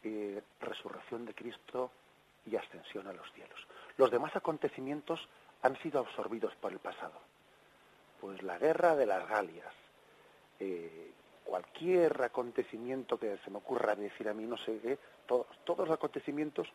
eh, 0.02 0.42
resurrección 0.60 1.24
de 1.24 1.34
Cristo 1.34 1.90
y 2.46 2.56
ascensión 2.56 3.06
a 3.06 3.12
los 3.12 3.30
cielos. 3.32 3.58
Los 3.96 4.10
demás 4.10 4.34
acontecimientos 4.36 5.28
han 5.62 5.76
sido 5.78 6.00
absorbidos 6.00 6.54
por 6.56 6.72
el 6.72 6.78
pasado. 6.78 7.18
Pues 8.20 8.42
la 8.42 8.58
guerra 8.58 8.94
de 8.94 9.06
las 9.06 9.28
Galias, 9.28 9.72
eh, 10.60 11.10
cualquier 11.44 12.22
acontecimiento 12.22 13.18
que 13.18 13.38
se 13.38 13.50
me 13.50 13.58
ocurra 13.58 13.94
decir 13.94 14.28
a 14.28 14.34
mí, 14.34 14.44
no 14.44 14.56
sé 14.58 14.78
qué, 14.80 14.98
todos 15.26 15.78
los 15.78 15.90
acontecimientos 15.90 16.68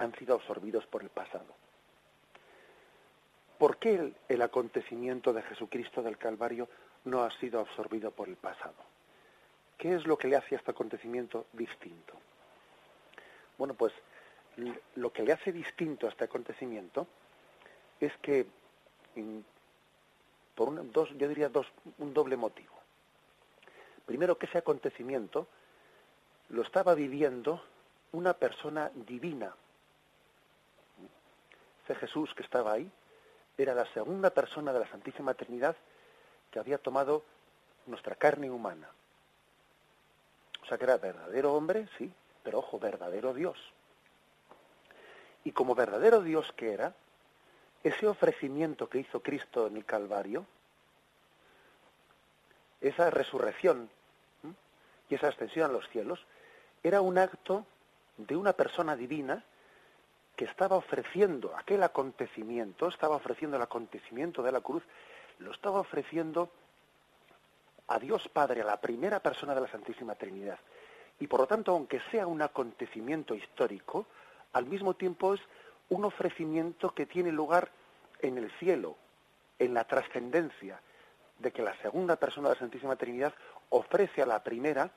han 0.00 0.14
sido 0.16 0.34
absorbidos 0.34 0.86
por 0.86 1.02
el 1.02 1.10
pasado. 1.10 1.54
¿Por 3.58 3.76
qué 3.76 4.14
el, 4.28 4.42
acontecimiento 4.42 5.34
de 5.34 5.42
Jesucristo 5.42 6.02
del 6.02 6.16
Calvario 6.16 6.68
no 7.04 7.22
ha 7.22 7.30
sido 7.38 7.60
absorbido 7.60 8.10
por 8.10 8.28
el 8.28 8.36
pasado? 8.36 8.74
¿Qué 9.76 9.94
es 9.94 10.06
lo 10.06 10.16
que 10.16 10.28
le 10.28 10.36
hace 10.36 10.54
a 10.54 10.58
este 10.58 10.70
acontecimiento 10.70 11.46
distinto? 11.52 12.14
Bueno, 13.58 13.74
pues 13.74 13.92
lo 14.96 15.12
que 15.12 15.22
le 15.22 15.32
hace 15.32 15.52
distinto 15.52 16.06
a 16.06 16.10
este 16.10 16.24
acontecimiento 16.24 17.06
es 18.00 18.16
que, 18.22 18.46
por 20.54 20.90
dos, 20.90 21.10
yo 21.18 21.28
diría 21.28 21.50
dos, 21.50 21.66
un 21.98 22.14
doble 22.14 22.38
motivo. 22.38 22.74
Primero, 24.06 24.38
que 24.38 24.46
ese 24.46 24.58
acontecimiento 24.58 25.46
lo 26.48 26.62
estaba 26.62 26.94
viviendo 26.94 27.62
una 28.12 28.32
persona 28.32 28.90
divina. 28.94 29.54
Jesús 31.94 32.34
que 32.34 32.42
estaba 32.42 32.72
ahí 32.72 32.90
era 33.56 33.74
la 33.74 33.86
segunda 33.92 34.30
persona 34.30 34.72
de 34.72 34.80
la 34.80 34.88
Santísima 34.88 35.34
Trinidad 35.34 35.76
que 36.50 36.58
había 36.58 36.78
tomado 36.78 37.22
nuestra 37.86 38.14
carne 38.14 38.50
humana. 38.50 38.88
O 40.62 40.66
sea 40.66 40.78
que 40.78 40.84
era 40.84 40.98
verdadero 40.98 41.54
hombre, 41.54 41.88
sí, 41.98 42.12
pero 42.42 42.58
ojo, 42.58 42.78
verdadero 42.78 43.34
Dios. 43.34 43.58
Y 45.44 45.52
como 45.52 45.74
verdadero 45.74 46.22
Dios 46.22 46.52
que 46.56 46.72
era, 46.72 46.94
ese 47.82 48.06
ofrecimiento 48.06 48.88
que 48.88 48.98
hizo 48.98 49.20
Cristo 49.20 49.66
en 49.66 49.76
el 49.76 49.84
Calvario, 49.84 50.46
esa 52.80 53.10
resurrección 53.10 53.90
y 55.08 55.14
esa 55.14 55.28
ascensión 55.28 55.70
a 55.70 55.72
los 55.72 55.88
cielos, 55.88 56.24
era 56.82 57.00
un 57.00 57.18
acto 57.18 57.66
de 58.16 58.36
una 58.36 58.52
persona 58.52 58.96
divina 58.96 59.44
que 60.40 60.46
estaba 60.46 60.76
ofreciendo 60.76 61.54
aquel 61.54 61.82
acontecimiento, 61.82 62.88
estaba 62.88 63.16
ofreciendo 63.16 63.58
el 63.58 63.62
acontecimiento 63.62 64.42
de 64.42 64.50
la 64.50 64.62
cruz, 64.62 64.82
lo 65.38 65.52
estaba 65.52 65.80
ofreciendo 65.80 66.48
a 67.88 67.98
Dios 67.98 68.26
Padre, 68.28 68.62
a 68.62 68.64
la 68.64 68.80
primera 68.80 69.20
persona 69.20 69.54
de 69.54 69.60
la 69.60 69.68
Santísima 69.68 70.14
Trinidad. 70.14 70.58
Y 71.18 71.26
por 71.26 71.40
lo 71.40 71.46
tanto, 71.46 71.72
aunque 71.72 72.00
sea 72.10 72.26
un 72.26 72.40
acontecimiento 72.40 73.34
histórico, 73.34 74.06
al 74.54 74.64
mismo 74.64 74.94
tiempo 74.94 75.34
es 75.34 75.42
un 75.90 76.06
ofrecimiento 76.06 76.94
que 76.94 77.04
tiene 77.04 77.32
lugar 77.32 77.70
en 78.20 78.38
el 78.38 78.50
cielo, 78.52 78.96
en 79.58 79.74
la 79.74 79.84
trascendencia, 79.84 80.80
de 81.38 81.52
que 81.52 81.60
la 81.60 81.76
segunda 81.82 82.16
persona 82.16 82.48
de 82.48 82.54
la 82.54 82.60
Santísima 82.60 82.96
Trinidad 82.96 83.34
ofrece 83.68 84.22
a 84.22 84.26
la 84.26 84.42
primera, 84.42 84.90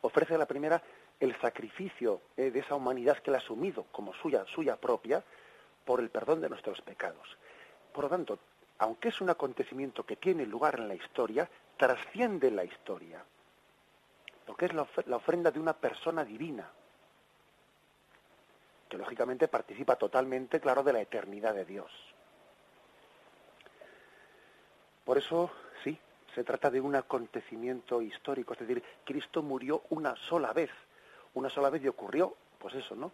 ofrece 0.00 0.36
a 0.36 0.38
la 0.38 0.46
primera 0.46 0.82
el 1.20 1.38
sacrificio 1.40 2.22
eh, 2.36 2.50
de 2.50 2.60
esa 2.60 2.74
humanidad 2.74 3.18
que 3.18 3.30
la 3.30 3.38
ha 3.38 3.40
asumido 3.40 3.84
como 3.92 4.14
suya, 4.14 4.44
suya 4.46 4.76
propia, 4.76 5.22
por 5.84 6.00
el 6.00 6.10
perdón 6.10 6.40
de 6.40 6.48
nuestros 6.48 6.80
pecados. 6.82 7.36
Por 7.92 8.04
lo 8.04 8.10
tanto, 8.10 8.38
aunque 8.78 9.08
es 9.08 9.20
un 9.20 9.30
acontecimiento 9.30 10.04
que 10.04 10.16
tiene 10.16 10.46
lugar 10.46 10.78
en 10.78 10.88
la 10.88 10.94
historia, 10.94 11.48
trasciende 11.76 12.50
la 12.50 12.64
historia 12.64 13.24
porque 14.48 14.64
es 14.64 14.72
la, 14.72 14.86
ofrenda 15.14 15.50
de 15.50 15.60
una 15.60 15.74
persona 15.74 16.24
divina, 16.24 16.66
que 18.88 18.96
lógicamente 18.96 19.46
participa 19.46 19.96
totalmente, 19.96 20.58
claro, 20.58 20.82
de 20.82 20.94
la 20.94 21.02
eternidad 21.02 21.54
de 21.54 21.66
Dios. 21.66 21.92
Por 25.04 25.18
eso, 25.18 25.50
sí, 25.84 25.98
se 26.34 26.44
trata 26.44 26.70
de 26.70 26.80
un 26.80 26.96
acontecimiento 26.96 28.00
histórico, 28.00 28.54
es 28.54 28.60
decir, 28.60 28.82
Cristo 29.04 29.42
murió 29.42 29.82
una 29.90 30.16
sola 30.16 30.54
vez, 30.54 30.70
una 31.34 31.50
sola 31.50 31.70
vez 31.70 31.82
y 31.82 31.88
ocurrió, 31.88 32.34
pues 32.58 32.74
eso, 32.74 32.94
¿no? 32.94 33.12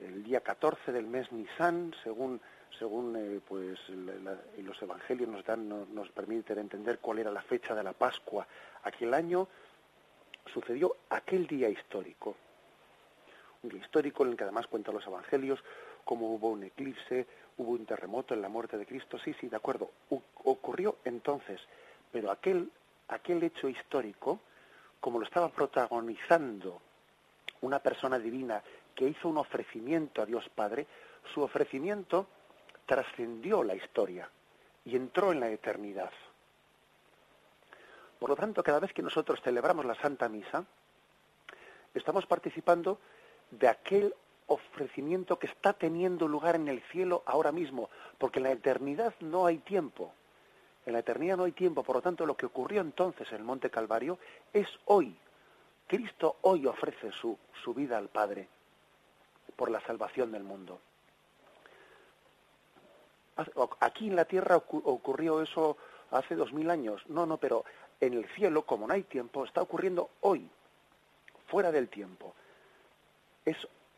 El 0.00 0.24
día 0.24 0.40
14 0.40 0.92
del 0.92 1.06
mes 1.06 1.30
Nisan, 1.32 1.94
según 2.02 2.40
según 2.78 3.14
eh, 3.16 3.40
pues 3.46 3.78
los 3.88 4.82
evangelios 4.82 5.28
nos 5.28 5.44
dan 5.44 5.68
nos 5.68 6.08
permiten 6.10 6.58
entender 6.58 6.98
cuál 6.98 7.20
era 7.20 7.30
la 7.30 7.42
fecha 7.42 7.72
de 7.72 7.84
la 7.84 7.92
Pascua 7.92 8.46
aquel 8.82 9.14
año 9.14 9.46
sucedió 10.52 10.96
aquel 11.10 11.46
día 11.46 11.68
histórico. 11.68 12.34
Un 13.62 13.70
día 13.70 13.80
histórico 13.80 14.24
en 14.24 14.32
el 14.32 14.36
que 14.36 14.42
además 14.44 14.66
cuentan 14.66 14.94
los 14.94 15.06
evangelios 15.06 15.62
cómo 16.04 16.34
hubo 16.34 16.50
un 16.50 16.64
eclipse, 16.64 17.26
hubo 17.56 17.72
un 17.72 17.86
terremoto 17.86 18.34
en 18.34 18.42
la 18.42 18.48
muerte 18.48 18.76
de 18.76 18.86
Cristo. 18.86 19.18
Sí, 19.18 19.34
sí, 19.40 19.48
de 19.48 19.56
acuerdo. 19.56 19.90
ocurrió 20.44 20.96
entonces, 21.04 21.60
pero 22.12 22.30
aquel, 22.30 22.70
aquel 23.08 23.42
hecho 23.42 23.68
histórico, 23.68 24.40
como 25.00 25.18
lo 25.18 25.24
estaba 25.24 25.48
protagonizando 25.48 26.80
una 27.64 27.78
persona 27.80 28.18
divina 28.18 28.62
que 28.94 29.08
hizo 29.08 29.28
un 29.28 29.38
ofrecimiento 29.38 30.22
a 30.22 30.26
Dios 30.26 30.48
Padre, 30.54 30.86
su 31.32 31.42
ofrecimiento 31.42 32.26
trascendió 32.86 33.62
la 33.62 33.74
historia 33.74 34.28
y 34.84 34.96
entró 34.96 35.32
en 35.32 35.40
la 35.40 35.48
eternidad. 35.48 36.10
Por 38.18 38.28
lo 38.30 38.36
tanto, 38.36 38.62
cada 38.62 38.80
vez 38.80 38.92
que 38.92 39.02
nosotros 39.02 39.40
celebramos 39.42 39.84
la 39.84 39.94
Santa 39.96 40.28
Misa, 40.28 40.64
estamos 41.94 42.26
participando 42.26 42.98
de 43.50 43.68
aquel 43.68 44.14
ofrecimiento 44.46 45.38
que 45.38 45.46
está 45.46 45.72
teniendo 45.72 46.28
lugar 46.28 46.56
en 46.56 46.68
el 46.68 46.82
cielo 46.82 47.22
ahora 47.26 47.52
mismo, 47.52 47.88
porque 48.18 48.38
en 48.38 48.44
la 48.44 48.52
eternidad 48.52 49.14
no 49.20 49.46
hay 49.46 49.58
tiempo. 49.58 50.12
En 50.86 50.92
la 50.92 50.98
eternidad 50.98 51.38
no 51.38 51.44
hay 51.44 51.52
tiempo, 51.52 51.82
por 51.82 51.96
lo 51.96 52.02
tanto 52.02 52.26
lo 52.26 52.36
que 52.36 52.46
ocurrió 52.46 52.82
entonces 52.82 53.26
en 53.30 53.38
el 53.38 53.44
Monte 53.44 53.70
Calvario 53.70 54.18
es 54.52 54.68
hoy. 54.84 55.16
Cristo 55.86 56.36
hoy 56.42 56.66
ofrece 56.66 57.12
su, 57.12 57.38
su 57.62 57.74
vida 57.74 57.98
al 57.98 58.08
Padre 58.08 58.48
por 59.56 59.70
la 59.70 59.80
salvación 59.80 60.32
del 60.32 60.42
mundo. 60.42 60.80
Aquí 63.80 64.08
en 64.08 64.16
la 64.16 64.24
tierra 64.24 64.56
ocurrió 64.56 65.42
eso 65.42 65.76
hace 66.10 66.34
dos 66.34 66.52
mil 66.52 66.70
años. 66.70 67.02
No, 67.08 67.26
no, 67.26 67.36
pero 67.36 67.64
en 68.00 68.14
el 68.14 68.26
cielo, 68.30 68.62
como 68.62 68.86
no 68.86 68.94
hay 68.94 69.02
tiempo, 69.02 69.44
está 69.44 69.62
ocurriendo 69.62 70.10
hoy, 70.20 70.48
fuera 71.46 71.72
del 71.72 71.88
tiempo. 71.88 72.34
Es 73.44 73.56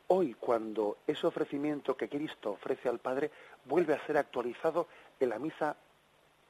hoy 0.08 0.34
cuando 0.34 0.98
ese 1.06 1.26
ofrecimiento 1.26 1.96
que 1.96 2.08
Cristo 2.08 2.52
ofrece 2.52 2.88
al 2.88 2.98
Padre 2.98 3.30
vuelve 3.64 3.94
a 3.94 4.06
ser 4.06 4.16
actualizado 4.16 4.88
en 5.20 5.28
la 5.28 5.38
misa, 5.38 5.76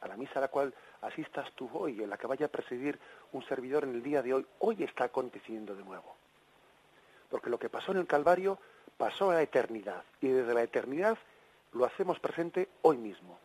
a 0.00 0.08
la 0.08 0.16
misa 0.16 0.38
a 0.38 0.42
la 0.42 0.48
cual 0.48 0.74
asistas 1.02 1.50
tú 1.54 1.70
hoy, 1.72 2.02
en 2.02 2.10
la 2.10 2.18
que 2.18 2.26
vaya 2.26 2.46
a 2.46 2.50
presidir 2.50 2.98
un 3.32 3.42
servidor 3.44 3.84
en 3.84 3.94
el 3.94 4.02
día 4.02 4.22
de 4.22 4.34
hoy, 4.34 4.46
hoy 4.60 4.82
está 4.82 5.04
aconteciendo 5.04 5.74
de 5.74 5.84
nuevo. 5.84 6.14
Porque 7.30 7.50
lo 7.50 7.58
que 7.58 7.68
pasó 7.68 7.92
en 7.92 7.98
el 7.98 8.06
Calvario 8.06 8.58
pasó 8.96 9.30
a 9.30 9.34
la 9.34 9.42
eternidad 9.42 10.04
y 10.20 10.28
desde 10.28 10.54
la 10.54 10.62
eternidad 10.62 11.18
lo 11.72 11.84
hacemos 11.84 12.18
presente 12.20 12.68
hoy 12.82 12.96
mismo. 12.96 13.38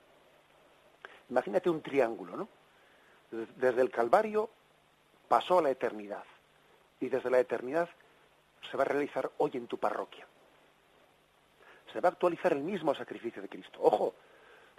Imagínate 1.30 1.70
un 1.70 1.82
triángulo, 1.82 2.36
¿no? 2.36 2.48
Desde 3.32 3.82
el 3.82 3.90
Calvario 3.90 4.50
pasó 5.28 5.60
a 5.60 5.62
la 5.62 5.70
eternidad 5.70 6.24
y 7.00 7.08
desde 7.08 7.30
la 7.30 7.40
eternidad 7.40 7.90
se 8.70 8.78
va 8.78 8.84
a 8.84 8.88
realizar 8.88 9.32
hoy 9.38 9.52
en 9.54 9.68
tu 9.68 9.78
parroquia. 9.78 10.28
Se 11.92 12.00
va 12.02 12.10
a 12.10 12.12
actualizar 12.12 12.54
el 12.54 12.64
mismo 12.64 12.94
sacrificio 12.94 13.42
de 13.42 13.50
Cristo. 13.50 13.80
Ojo, 13.82 14.14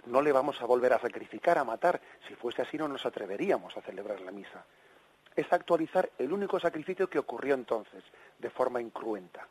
no 0.05 0.21
le 0.21 0.31
vamos 0.31 0.61
a 0.61 0.65
volver 0.65 0.93
a 0.93 0.99
sacrificar, 0.99 1.57
a 1.57 1.63
matar. 1.63 1.99
Si 2.27 2.35
fuese 2.35 2.61
así 2.61 2.77
no 2.77 2.87
nos 2.87 3.05
atreveríamos 3.05 3.75
a 3.77 3.81
celebrar 3.81 4.21
la 4.21 4.31
misa. 4.31 4.65
Es 5.35 5.51
actualizar 5.51 6.09
el 6.17 6.31
único 6.31 6.59
sacrificio 6.59 7.09
que 7.09 7.19
ocurrió 7.19 7.55
entonces, 7.55 8.03
de 8.37 8.49
forma 8.49 8.81
incruenta. 8.81 9.47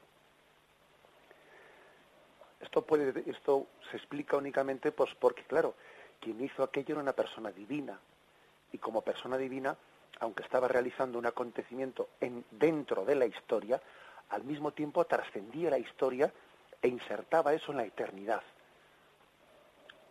Esto, 2.60 3.66
se 3.90 3.96
explica 3.96 4.36
únicamente 4.36 4.92
pues, 4.92 5.10
porque, 5.18 5.42
claro, 5.44 5.74
quien 6.20 6.42
hizo 6.42 6.62
aquello 6.62 6.94
era 6.94 7.02
una 7.02 7.12
persona 7.12 7.50
divina. 7.50 7.98
Y 8.70 8.78
como 8.78 9.02
persona 9.02 9.36
divina, 9.36 9.76
aunque 10.20 10.44
estaba 10.44 10.68
realizando 10.68 11.18
un 11.18 11.26
acontecimiento 11.26 12.10
en, 12.20 12.44
dentro 12.50 13.04
de 13.04 13.16
la 13.16 13.26
historia, 13.26 13.82
al 14.30 14.44
mismo 14.44 14.72
tiempo 14.72 15.04
trascendía 15.04 15.70
la 15.70 15.78
historia 15.78 16.32
e 16.80 16.88
insertaba 16.88 17.52
eso 17.52 17.72
en 17.72 17.78
la 17.78 17.84
eternidad, 17.84 18.42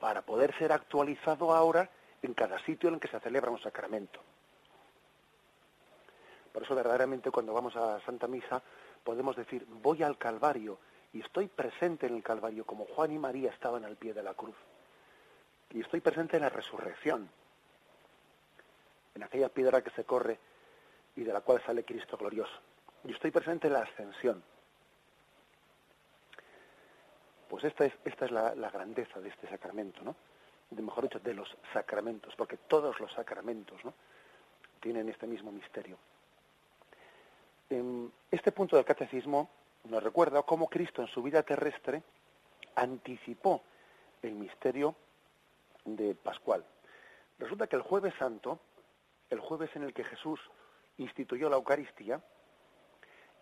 para 0.02 0.24
poder 0.24 0.58
ser 0.58 0.72
actualizado 0.72 1.54
ahora 1.54 1.88
en 2.24 2.34
cada 2.34 2.58
sitio 2.66 2.90
en 2.90 2.96
el 2.96 3.00
que 3.00 3.08
se 3.08 3.20
celebra 3.20 3.52
un 3.52 3.62
sacramento. 3.62 4.20
Por 6.52 6.64
eso 6.64 6.74
verdaderamente 6.76 7.30
cuando 7.30 7.54
vamos 7.54 7.76
a 7.76 8.02
Santa 8.02 8.28
Misa 8.28 8.62
podemos 9.04 9.36
decir, 9.36 9.64
voy 9.68 10.02
al 10.02 10.18
Calvario, 10.18 10.80
y 11.14 11.22
estoy 11.22 11.48
presente 11.48 12.08
en 12.08 12.16
el 12.16 12.24
Calvario 12.24 12.66
como 12.66 12.86
Juan 12.86 13.12
y 13.12 13.20
María 13.20 13.52
estaban 13.52 13.86
al 13.86 13.96
pie 13.96 14.14
de 14.14 14.24
la 14.24 14.34
cruz. 14.34 14.56
Y 15.70 15.82
estoy 15.82 16.02
presente 16.02 16.38
en 16.38 16.44
la 16.44 16.50
resurrección, 16.50 17.30
en 19.14 19.24
aquella 19.24 19.50
piedra 19.50 19.84
que 19.84 19.92
se 19.92 20.04
corre 20.04 20.40
y 21.16 21.24
de 21.24 21.34
la 21.34 21.42
cual 21.42 21.62
sale 21.64 21.84
Cristo 21.84 22.18
glorioso. 22.18 22.60
Y 23.04 23.14
estoy 23.14 23.30
presente 23.30 23.68
en 23.68 23.74
la 23.74 23.82
ascensión. 23.82 24.44
Pues 27.52 27.66
esta 27.66 27.84
es, 27.86 28.32
la, 28.32 28.70
grandeza 28.70 29.20
de 29.20 29.28
este 29.28 29.46
sacramento, 29.50 30.02
¿no? 30.04 30.16
De, 30.70 30.82
mejor 30.82 31.04
dicho, 31.04 31.20
de 31.20 31.34
los 31.34 31.58
sacramentos, 31.74 32.34
porque 32.38 32.56
todos 32.56 32.98
los 33.02 33.12
sacramentos 33.12 33.84
¿no? 33.84 33.94
tienen 34.80 35.10
este 35.10 35.28
mismo 35.28 35.52
misterio. 35.52 35.98
En 37.70 38.10
este 38.32 38.54
punto 38.54 38.78
del 38.78 38.86
catecismo 38.86 39.50
nos 39.84 40.02
recuerda 40.02 40.44
cómo 40.44 40.70
Cristo 40.70 41.02
en 41.02 41.10
su 41.10 41.22
vida 41.22 41.44
terrestre 41.44 42.04
anticipó 42.76 43.62
el 44.22 44.36
misterio 44.36 44.96
de 45.84 46.16
Pascual. 46.16 46.64
Resulta 47.38 47.68
que 47.68 47.76
el 47.76 47.82
jueves 47.82 48.14
santo, 48.18 48.62
el 49.30 49.42
jueves 49.42 49.76
en 49.76 49.84
el 49.84 49.94
que 49.94 50.06
Jesús 50.06 50.40
instituyó 51.00 51.50
la 51.50 51.58
Eucaristía, 51.58 52.22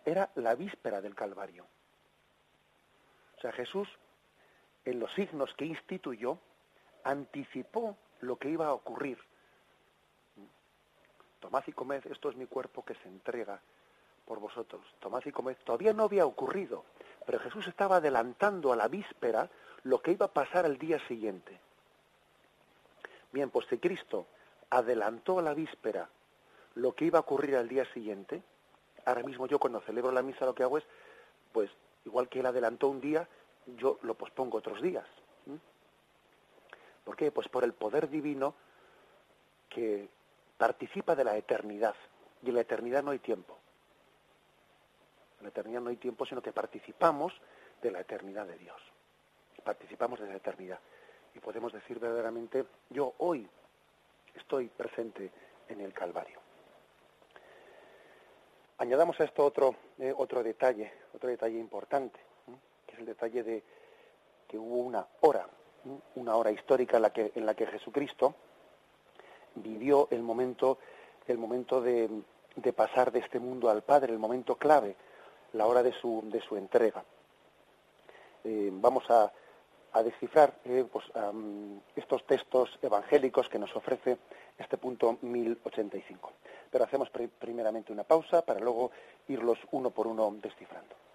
era 0.04 0.30
la 0.34 0.56
víspera 0.56 1.00
del 1.00 1.14
Calvario. 1.14 1.64
O 3.40 3.42
sea, 3.42 3.52
Jesús, 3.52 3.88
en 4.84 5.00
los 5.00 5.10
signos 5.14 5.54
que 5.54 5.64
instituyó, 5.64 6.36
anticipó 7.04 7.96
lo 8.20 8.36
que 8.36 8.50
iba 8.50 8.66
a 8.66 8.74
ocurrir. 8.74 9.18
Tomad 11.40 11.64
y 11.66 11.72
comed, 11.72 12.04
esto 12.10 12.28
es 12.28 12.36
mi 12.36 12.44
cuerpo 12.44 12.84
que 12.84 12.94
se 12.96 13.08
entrega 13.08 13.58
por 14.26 14.40
vosotros. 14.40 14.82
Tomad 14.98 15.22
y 15.24 15.32
comed. 15.32 15.56
Todavía 15.64 15.94
no 15.94 16.04
había 16.04 16.26
ocurrido, 16.26 16.84
pero 17.24 17.38
Jesús 17.38 17.66
estaba 17.66 17.96
adelantando 17.96 18.74
a 18.74 18.76
la 18.76 18.88
víspera 18.88 19.48
lo 19.84 20.02
que 20.02 20.12
iba 20.12 20.26
a 20.26 20.32
pasar 20.34 20.66
al 20.66 20.76
día 20.76 20.98
siguiente. 21.08 21.58
Bien, 23.32 23.48
pues 23.48 23.66
si 23.68 23.78
Cristo 23.78 24.26
adelantó 24.68 25.38
a 25.38 25.42
la 25.42 25.54
víspera 25.54 26.10
lo 26.74 26.94
que 26.94 27.06
iba 27.06 27.18
a 27.18 27.22
ocurrir 27.22 27.56
al 27.56 27.68
día 27.68 27.90
siguiente, 27.94 28.42
ahora 29.06 29.22
mismo 29.22 29.46
yo 29.46 29.58
cuando 29.58 29.80
celebro 29.80 30.12
la 30.12 30.20
misa 30.20 30.44
lo 30.44 30.54
que 30.54 30.62
hago 30.62 30.76
es, 30.76 30.84
pues 31.54 31.70
igual 32.04 32.28
que 32.28 32.40
él 32.40 32.46
adelantó 32.46 32.88
un 32.88 33.00
día, 33.00 33.28
yo 33.76 33.98
lo 34.02 34.14
pospongo 34.14 34.58
otros 34.58 34.80
días. 34.82 35.06
¿Por 37.04 37.16
qué? 37.16 37.30
Pues 37.32 37.48
por 37.48 37.64
el 37.64 37.72
poder 37.72 38.08
divino 38.08 38.54
que 39.68 40.08
participa 40.56 41.14
de 41.14 41.24
la 41.24 41.36
eternidad. 41.36 41.94
Y 42.42 42.48
en 42.48 42.54
la 42.54 42.60
eternidad 42.60 43.02
no 43.02 43.10
hay 43.10 43.18
tiempo. 43.18 43.58
En 45.38 45.44
la 45.44 45.48
eternidad 45.48 45.80
no 45.80 45.90
hay 45.90 45.96
tiempo, 45.96 46.26
sino 46.26 46.42
que 46.42 46.52
participamos 46.52 47.32
de 47.80 47.90
la 47.90 48.00
eternidad 48.00 48.46
de 48.46 48.58
Dios. 48.58 48.80
Participamos 49.64 50.20
de 50.20 50.26
la 50.26 50.36
eternidad. 50.36 50.78
Y 51.34 51.38
podemos 51.38 51.72
decir 51.72 51.98
verdaderamente, 51.98 52.66
yo 52.90 53.14
hoy 53.18 53.48
estoy 54.34 54.68
presente 54.68 55.30
en 55.68 55.80
el 55.80 55.92
Calvario. 55.92 56.40
Añadamos 58.80 59.20
a 59.20 59.24
esto 59.24 59.44
otro, 59.44 59.74
eh, 59.98 60.14
otro 60.16 60.42
detalle, 60.42 60.90
otro 61.14 61.28
detalle 61.28 61.58
importante, 61.58 62.18
que 62.86 62.94
es 62.94 62.98
el 63.00 63.04
detalle 63.04 63.42
de 63.42 63.62
que 64.48 64.56
hubo 64.56 64.76
una 64.76 65.06
hora, 65.20 65.46
una 66.14 66.34
hora 66.34 66.50
histórica 66.50 66.96
en 66.96 67.02
la 67.02 67.12
que, 67.12 67.30
en 67.34 67.44
la 67.44 67.52
Jesucristo 67.52 68.34
vivió 69.56 70.08
el 70.10 70.22
momento, 70.22 70.78
el 71.26 71.36
momento 71.36 71.82
de, 71.82 72.08
de 72.56 72.72
pasar 72.72 73.12
de 73.12 73.18
este 73.18 73.38
mundo 73.38 73.68
al 73.68 73.82
Padre, 73.82 74.14
el 74.14 74.18
momento 74.18 74.56
clave 74.56 74.96
la 75.52 75.66
hora 75.66 75.82
de 75.82 75.92
su, 75.92 76.22
de 76.30 76.40
su 76.40 76.56
entrega. 76.56 77.04
Eh, 78.44 78.70
vamos 78.72 79.04
a, 79.10 79.30
a 79.92 80.02
descifrar 80.02 80.54
eh, 80.64 80.84
pues, 80.90 81.04
estos 81.96 82.24
textos 82.26 82.78
evangélicos 82.82 83.48
que 83.48 83.58
nos 83.58 83.74
ofrece 83.74 84.18
este 84.58 84.76
punto 84.76 85.18
1085. 85.22 86.32
Pero 86.70 86.84
hacemos 86.84 87.10
primeramente 87.38 87.92
una 87.92 88.04
pausa 88.04 88.42
para 88.42 88.60
luego 88.60 88.90
irlos 89.28 89.58
uno 89.72 89.90
por 89.90 90.06
uno 90.06 90.34
descifrando. 90.40 91.09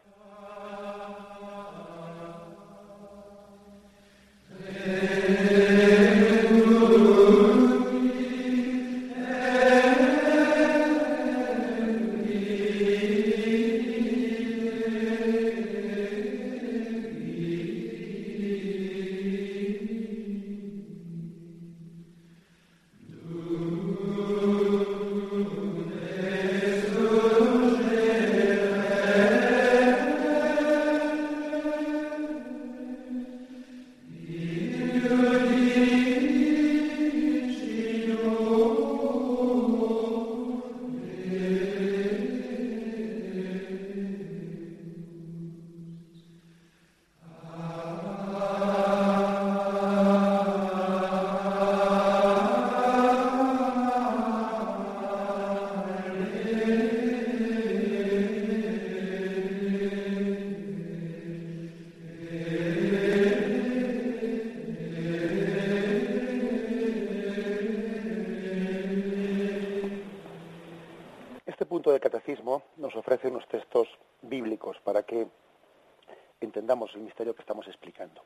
Estamos 77.45 77.67
explicando. 77.67 78.23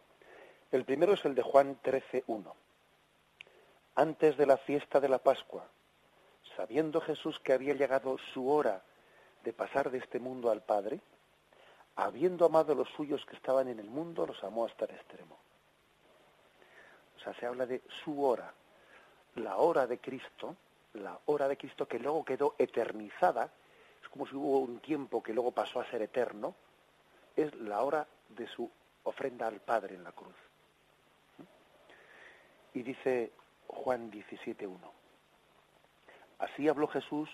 El 0.71 0.85
primero 0.85 1.11
es 1.11 1.25
el 1.25 1.35
de 1.35 1.41
Juan 1.41 1.77
13.1. 1.83 2.53
Antes 3.95 4.37
de 4.37 4.45
la 4.45 4.55
fiesta 4.55 5.01
de 5.01 5.09
la 5.09 5.17
Pascua, 5.17 5.67
sabiendo 6.55 7.01
Jesús 7.01 7.37
que 7.41 7.51
había 7.51 7.73
llegado 7.73 8.17
su 8.33 8.49
hora 8.49 8.81
de 9.43 9.51
pasar 9.51 9.91
de 9.91 9.97
este 9.97 10.21
mundo 10.21 10.49
al 10.49 10.61
Padre, 10.61 11.01
habiendo 11.97 12.45
amado 12.45 12.71
a 12.71 12.75
los 12.77 12.87
suyos 12.91 13.25
que 13.25 13.35
estaban 13.35 13.67
en 13.67 13.79
el 13.79 13.89
mundo, 13.89 14.25
los 14.25 14.41
amó 14.41 14.65
hasta 14.65 14.85
el 14.85 14.91
extremo. 14.91 15.37
O 17.17 17.19
sea, 17.19 17.33
se 17.33 17.45
habla 17.45 17.65
de 17.65 17.81
su 18.05 18.23
hora, 18.23 18.53
la 19.35 19.57
hora 19.57 19.85
de 19.85 19.97
Cristo, 19.97 20.55
la 20.93 21.19
hora 21.25 21.49
de 21.49 21.57
Cristo 21.57 21.89
que 21.89 21.99
luego 21.99 22.23
quedó 22.23 22.55
eternizada, 22.57 23.51
es 24.01 24.07
como 24.07 24.25
si 24.25 24.37
hubo 24.37 24.59
un 24.59 24.79
tiempo 24.79 25.21
que 25.21 25.33
luego 25.33 25.51
pasó 25.51 25.81
a 25.81 25.91
ser 25.91 26.03
eterno, 26.03 26.55
es 27.35 27.53
la 27.55 27.83
hora 27.83 28.07
de 28.29 28.47
su 28.47 28.71
ofrenda 29.03 29.47
al 29.47 29.59
Padre 29.59 29.95
en 29.95 30.03
la 30.03 30.11
cruz. 30.11 30.35
Y 32.73 32.83
dice 32.83 33.31
Juan 33.67 34.11
17.1, 34.11 34.77
así 36.39 36.67
habló 36.67 36.87
Jesús 36.87 37.29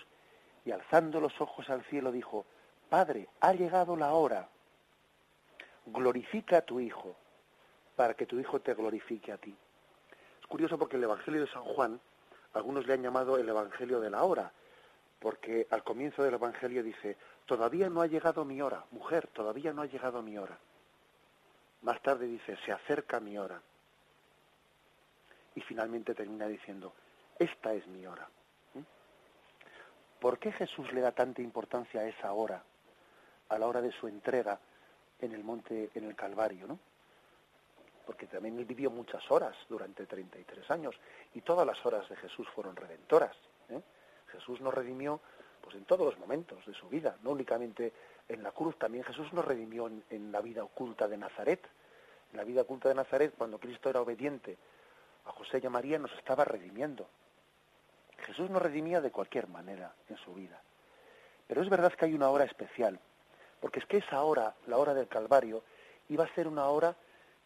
y 0.63 0.71
alzando 0.71 1.19
los 1.19 1.39
ojos 1.39 1.69
al 1.69 1.83
cielo 1.85 2.11
dijo, 2.11 2.45
Padre, 2.89 3.27
ha 3.41 3.53
llegado 3.53 3.95
la 3.95 4.13
hora, 4.13 4.49
glorifica 5.85 6.57
a 6.57 6.61
tu 6.61 6.79
Hijo, 6.79 7.15
para 7.95 8.13
que 8.13 8.25
tu 8.25 8.39
Hijo 8.39 8.59
te 8.59 8.73
glorifique 8.73 9.31
a 9.31 9.37
ti. 9.37 9.55
Es 10.41 10.47
curioso 10.47 10.77
porque 10.77 10.97
el 10.97 11.03
Evangelio 11.03 11.41
de 11.41 11.51
San 11.51 11.63
Juan, 11.63 11.99
algunos 12.53 12.85
le 12.87 12.93
han 12.93 13.03
llamado 13.03 13.37
el 13.37 13.47
Evangelio 13.47 13.99
de 13.99 14.09
la 14.09 14.23
hora, 14.23 14.51
porque 15.19 15.67
al 15.71 15.83
comienzo 15.83 16.23
del 16.23 16.35
Evangelio 16.35 16.83
dice, 16.83 17.17
todavía 17.45 17.89
no 17.89 18.01
ha 18.01 18.07
llegado 18.07 18.45
mi 18.45 18.61
hora, 18.61 18.85
mujer, 18.91 19.27
todavía 19.27 19.73
no 19.73 19.81
ha 19.81 19.87
llegado 19.87 20.21
mi 20.21 20.37
hora. 20.37 20.57
Más 21.85 22.01
tarde 22.01 22.25
dice, 22.25 22.57
se 22.65 22.71
acerca 22.71 23.19
mi 23.19 23.37
hora. 23.37 23.61
Y 25.53 25.61
finalmente 25.61 26.15
termina 26.15 26.47
diciendo, 26.47 26.93
esta 27.37 27.73
es 27.73 27.85
mi 27.85 28.07
hora. 28.07 28.27
¿Mm? 28.73 28.79
¿Por 30.19 30.39
qué 30.39 30.51
Jesús 30.51 30.91
le 30.93 31.01
da 31.01 31.11
tanta 31.11 31.43
importancia 31.43 32.01
a 32.01 32.07
esa 32.07 32.33
hora, 32.33 32.63
a 33.49 33.59
la 33.59 33.67
hora 33.67 33.81
de 33.81 33.91
su 33.91 34.07
entrega 34.07 34.59
en 35.19 35.33
el 35.33 35.43
monte, 35.43 35.91
en 35.93 36.05
el 36.05 36.15
Calvario, 36.15 36.65
¿no? 36.65 36.79
Porque 38.07 38.25
también 38.25 38.57
vivió 38.65 38.89
muchas 38.89 39.29
horas 39.29 39.55
durante 39.69 40.07
33 40.07 40.71
años 40.71 40.95
y 41.35 41.41
todas 41.41 41.67
las 41.67 41.85
horas 41.85 42.09
de 42.09 42.15
Jesús 42.15 42.47
fueron 42.55 42.75
redentoras. 42.75 43.37
¿eh? 43.69 43.81
Jesús 44.31 44.59
nos 44.59 44.73
redimió 44.73 45.21
pues 45.65 45.77
en 45.77 45.85
todos 45.85 46.05
los 46.05 46.19
momentos 46.19 46.63
de 46.67 46.75
su 46.75 46.87
vida, 46.87 47.17
no 47.23 47.31
únicamente 47.31 47.91
en 48.29 48.43
la 48.43 48.51
cruz, 48.51 48.77
también 48.77 49.03
Jesús 49.03 49.33
nos 49.33 49.43
redimió 49.43 49.89
en, 50.11 50.31
la 50.31 50.39
vida 50.39 50.63
oculta 50.63 51.07
de 51.07 51.17
Nazaret. 51.17 51.67
En 52.31 52.37
la 52.37 52.43
vida 52.43 52.61
oculta 52.61 52.87
de 52.87 52.95
Nazaret, 52.95 53.33
cuando 53.35 53.57
Cristo 53.57 53.89
era 53.89 53.99
obediente 53.99 54.57
a 55.25 55.31
José 55.31 55.59
y 55.61 55.65
a 55.65 55.71
María, 55.71 55.97
nos 55.97 56.11
estaba 56.13 56.45
redimiendo. 56.45 57.07
Jesús 58.19 58.47
nos 58.51 58.61
redimía 58.61 59.01
de 59.01 59.09
cualquier 59.09 59.47
manera 59.47 59.95
en 60.07 60.17
su 60.17 60.35
vida. 60.35 60.61
Pero 61.47 61.63
es 61.63 61.69
verdad 61.69 61.93
que 61.93 62.05
hay 62.05 62.13
una 62.13 62.29
hora 62.29 62.45
especial, 62.45 62.99
porque 63.59 63.79
es 63.79 63.87
que 63.87 63.97
esa 63.97 64.21
hora, 64.21 64.53
la 64.67 64.77
hora 64.77 64.93
del 64.93 65.07
Calvario, 65.07 65.63
iba 66.09 66.25
a 66.25 66.35
ser 66.35 66.47
una 66.47 66.67
hora 66.67 66.95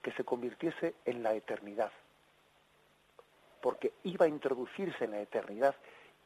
que 0.01 0.11
se 0.11 0.26
convirtiese 0.26 0.95
en 1.05 1.24
la 1.24 1.34
eternidad, 1.36 1.91
porque 3.61 3.93
iba 4.03 4.26
a 4.26 4.30
introducirse 4.30 5.05
en 5.05 5.11
la 5.11 5.22
eternidad 5.22 5.76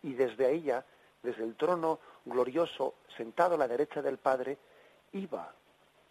y 0.02 0.14
desde 0.14 0.52
ella 0.52 0.84
desde 1.24 1.44
el 1.44 1.56
trono 1.56 2.00
glorioso, 2.26 2.96
sentado 3.18 3.56
a 3.56 3.58
la 3.58 3.68
derecha 3.68 4.02
del 4.02 4.18
Padre, 4.18 4.58
iba 5.14 5.54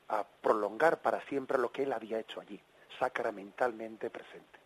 a 0.09 0.25
prolongar 0.25 1.01
para 1.01 1.21
siempre 1.27 1.59
lo 1.59 1.71
que 1.71 1.85
él 1.85 1.93
había 1.93 2.19
hecho 2.19 2.41
allí, 2.41 2.61
sacramentalmente 2.99 4.11
presente. 4.11 4.59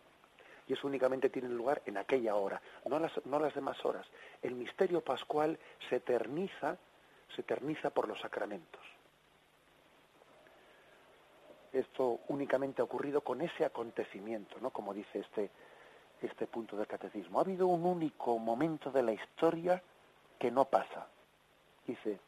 Y 0.67 0.73
eso 0.73 0.87
únicamente 0.87 1.29
tiene 1.29 1.49
lugar 1.49 1.81
en 1.85 1.97
aquella 1.97 2.35
hora, 2.35 2.61
no 2.85 2.99
las, 2.99 3.11
no 3.25 3.39
las 3.39 3.53
demás 3.53 3.83
horas. 3.85 4.05
El 4.41 4.55
misterio 4.55 5.01
pascual 5.01 5.57
se 5.89 5.97
eterniza, 5.97 6.77
se 7.33 7.41
eterniza 7.41 7.89
por 7.89 8.07
los 8.07 8.19
sacramentos. 8.19 8.81
Esto 11.71 12.21
únicamente 12.29 12.81
ha 12.81 12.85
ocurrido 12.85 13.21
con 13.21 13.41
ese 13.41 13.63
acontecimiento, 13.63 14.57
¿no? 14.61 14.71
Como 14.71 14.93
dice 14.93 15.19
este, 15.19 15.51
este 16.21 16.47
punto 16.47 16.75
del 16.75 16.87
catecismo. 16.87 17.39
Ha 17.39 17.43
habido 17.43 17.67
un 17.67 17.85
único 17.85 18.37
momento 18.39 18.91
de 18.91 19.03
la 19.03 19.11
historia 19.13 19.81
que 20.37 20.51
no 20.51 20.65
pasa. 20.65 21.07
Dice, 21.85 22.19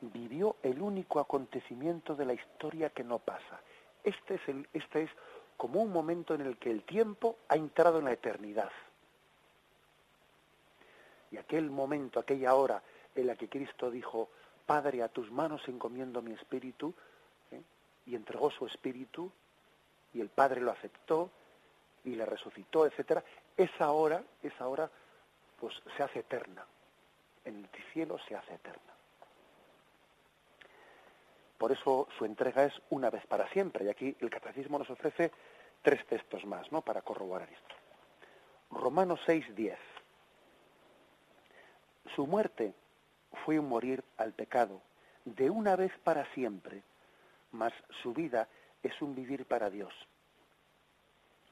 vivió 0.00 0.56
el 0.62 0.80
único 0.80 1.20
acontecimiento 1.20 2.14
de 2.14 2.26
la 2.26 2.34
historia 2.34 2.90
que 2.90 3.04
no 3.04 3.18
pasa. 3.18 3.60
Este 4.04 4.36
es, 4.36 4.48
el, 4.48 4.68
este 4.72 5.04
es 5.04 5.10
como 5.56 5.82
un 5.82 5.92
momento 5.92 6.34
en 6.34 6.42
el 6.42 6.56
que 6.58 6.70
el 6.70 6.84
tiempo 6.84 7.38
ha 7.48 7.56
entrado 7.56 7.98
en 7.98 8.04
la 8.04 8.12
eternidad. 8.12 8.70
Y 11.30 11.36
aquel 11.36 11.70
momento, 11.70 12.20
aquella 12.20 12.54
hora 12.54 12.82
en 13.14 13.26
la 13.26 13.36
que 13.36 13.48
Cristo 13.48 13.90
dijo, 13.90 14.30
Padre, 14.64 15.02
a 15.02 15.08
tus 15.08 15.30
manos 15.30 15.62
encomiendo 15.66 16.22
mi 16.22 16.32
espíritu, 16.32 16.94
¿eh? 17.50 17.60
y 18.06 18.14
entregó 18.14 18.50
su 18.50 18.66
espíritu, 18.66 19.30
y 20.14 20.20
el 20.20 20.28
Padre 20.28 20.60
lo 20.60 20.70
aceptó, 20.70 21.30
y 22.04 22.14
le 22.14 22.24
resucitó, 22.24 22.86
etcétera, 22.86 23.22
esa 23.56 23.90
hora, 23.90 24.22
esa 24.42 24.68
hora, 24.68 24.88
pues 25.60 25.74
se 25.96 26.02
hace 26.02 26.20
eterna 26.20 26.64
el 27.48 27.68
cielo 27.92 28.18
se 28.28 28.36
hace 28.36 28.54
eterna. 28.54 28.92
Por 31.56 31.72
eso 31.72 32.06
su 32.16 32.24
entrega 32.24 32.64
es 32.64 32.80
una 32.90 33.10
vez 33.10 33.26
para 33.26 33.48
siempre. 33.48 33.84
Y 33.84 33.88
aquí 33.88 34.16
el 34.20 34.30
catecismo 34.30 34.78
nos 34.78 34.90
ofrece 34.90 35.32
tres 35.82 36.06
textos 36.06 36.44
más, 36.44 36.70
¿no? 36.70 36.82
Para 36.82 37.02
corroborar 37.02 37.48
esto. 37.50 37.74
Romanos 38.70 39.20
6, 39.26 39.56
10. 39.56 39.78
Su 42.14 42.26
muerte 42.26 42.74
fue 43.44 43.58
un 43.58 43.68
morir 43.68 44.04
al 44.16 44.32
pecado 44.32 44.80
de 45.24 45.50
una 45.50 45.76
vez 45.76 45.92
para 46.04 46.24
siempre, 46.32 46.82
mas 47.52 47.72
su 48.02 48.12
vida 48.12 48.48
es 48.82 49.00
un 49.02 49.14
vivir 49.14 49.46
para 49.46 49.68
Dios. 49.68 49.92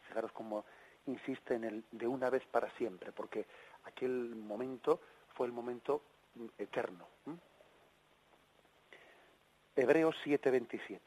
Fijaros 0.09 0.33
cómo 0.33 0.65
insiste 1.07 1.55
en 1.55 1.65
el 1.65 1.85
de 1.91 2.07
una 2.07 2.31
vez 2.31 2.45
para 2.47 2.71
siempre, 2.73 3.13
porque 3.13 3.47
aquel 3.85 4.35
momento 4.35 5.01
fue 5.37 5.47
el 5.47 5.53
momento 5.53 6.03
eterno. 6.59 7.07
Hebreos 9.77 10.17
7:27, 10.25 11.01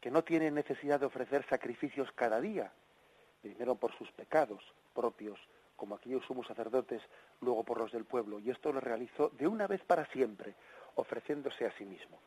que 0.00 0.10
no 0.10 0.24
tiene 0.24 0.50
necesidad 0.50 0.98
de 0.98 1.06
ofrecer 1.06 1.46
sacrificios 1.48 2.10
cada 2.12 2.40
día, 2.40 2.72
primero 3.40 3.76
por 3.76 3.96
sus 3.96 4.10
pecados 4.12 4.62
propios, 4.92 5.38
como 5.76 5.94
aquellos 5.94 6.24
sumos 6.24 6.48
sacerdotes, 6.48 7.00
luego 7.40 7.62
por 7.62 7.78
los 7.78 7.92
del 7.92 8.04
pueblo, 8.04 8.40
y 8.40 8.50
esto 8.50 8.72
lo 8.72 8.80
realizó 8.80 9.28
de 9.30 9.46
una 9.46 9.68
vez 9.68 9.80
para 9.84 10.06
siempre, 10.06 10.54
ofreciéndose 10.96 11.64
a 11.64 11.72
sí 11.78 11.84
mismo. 11.84 12.18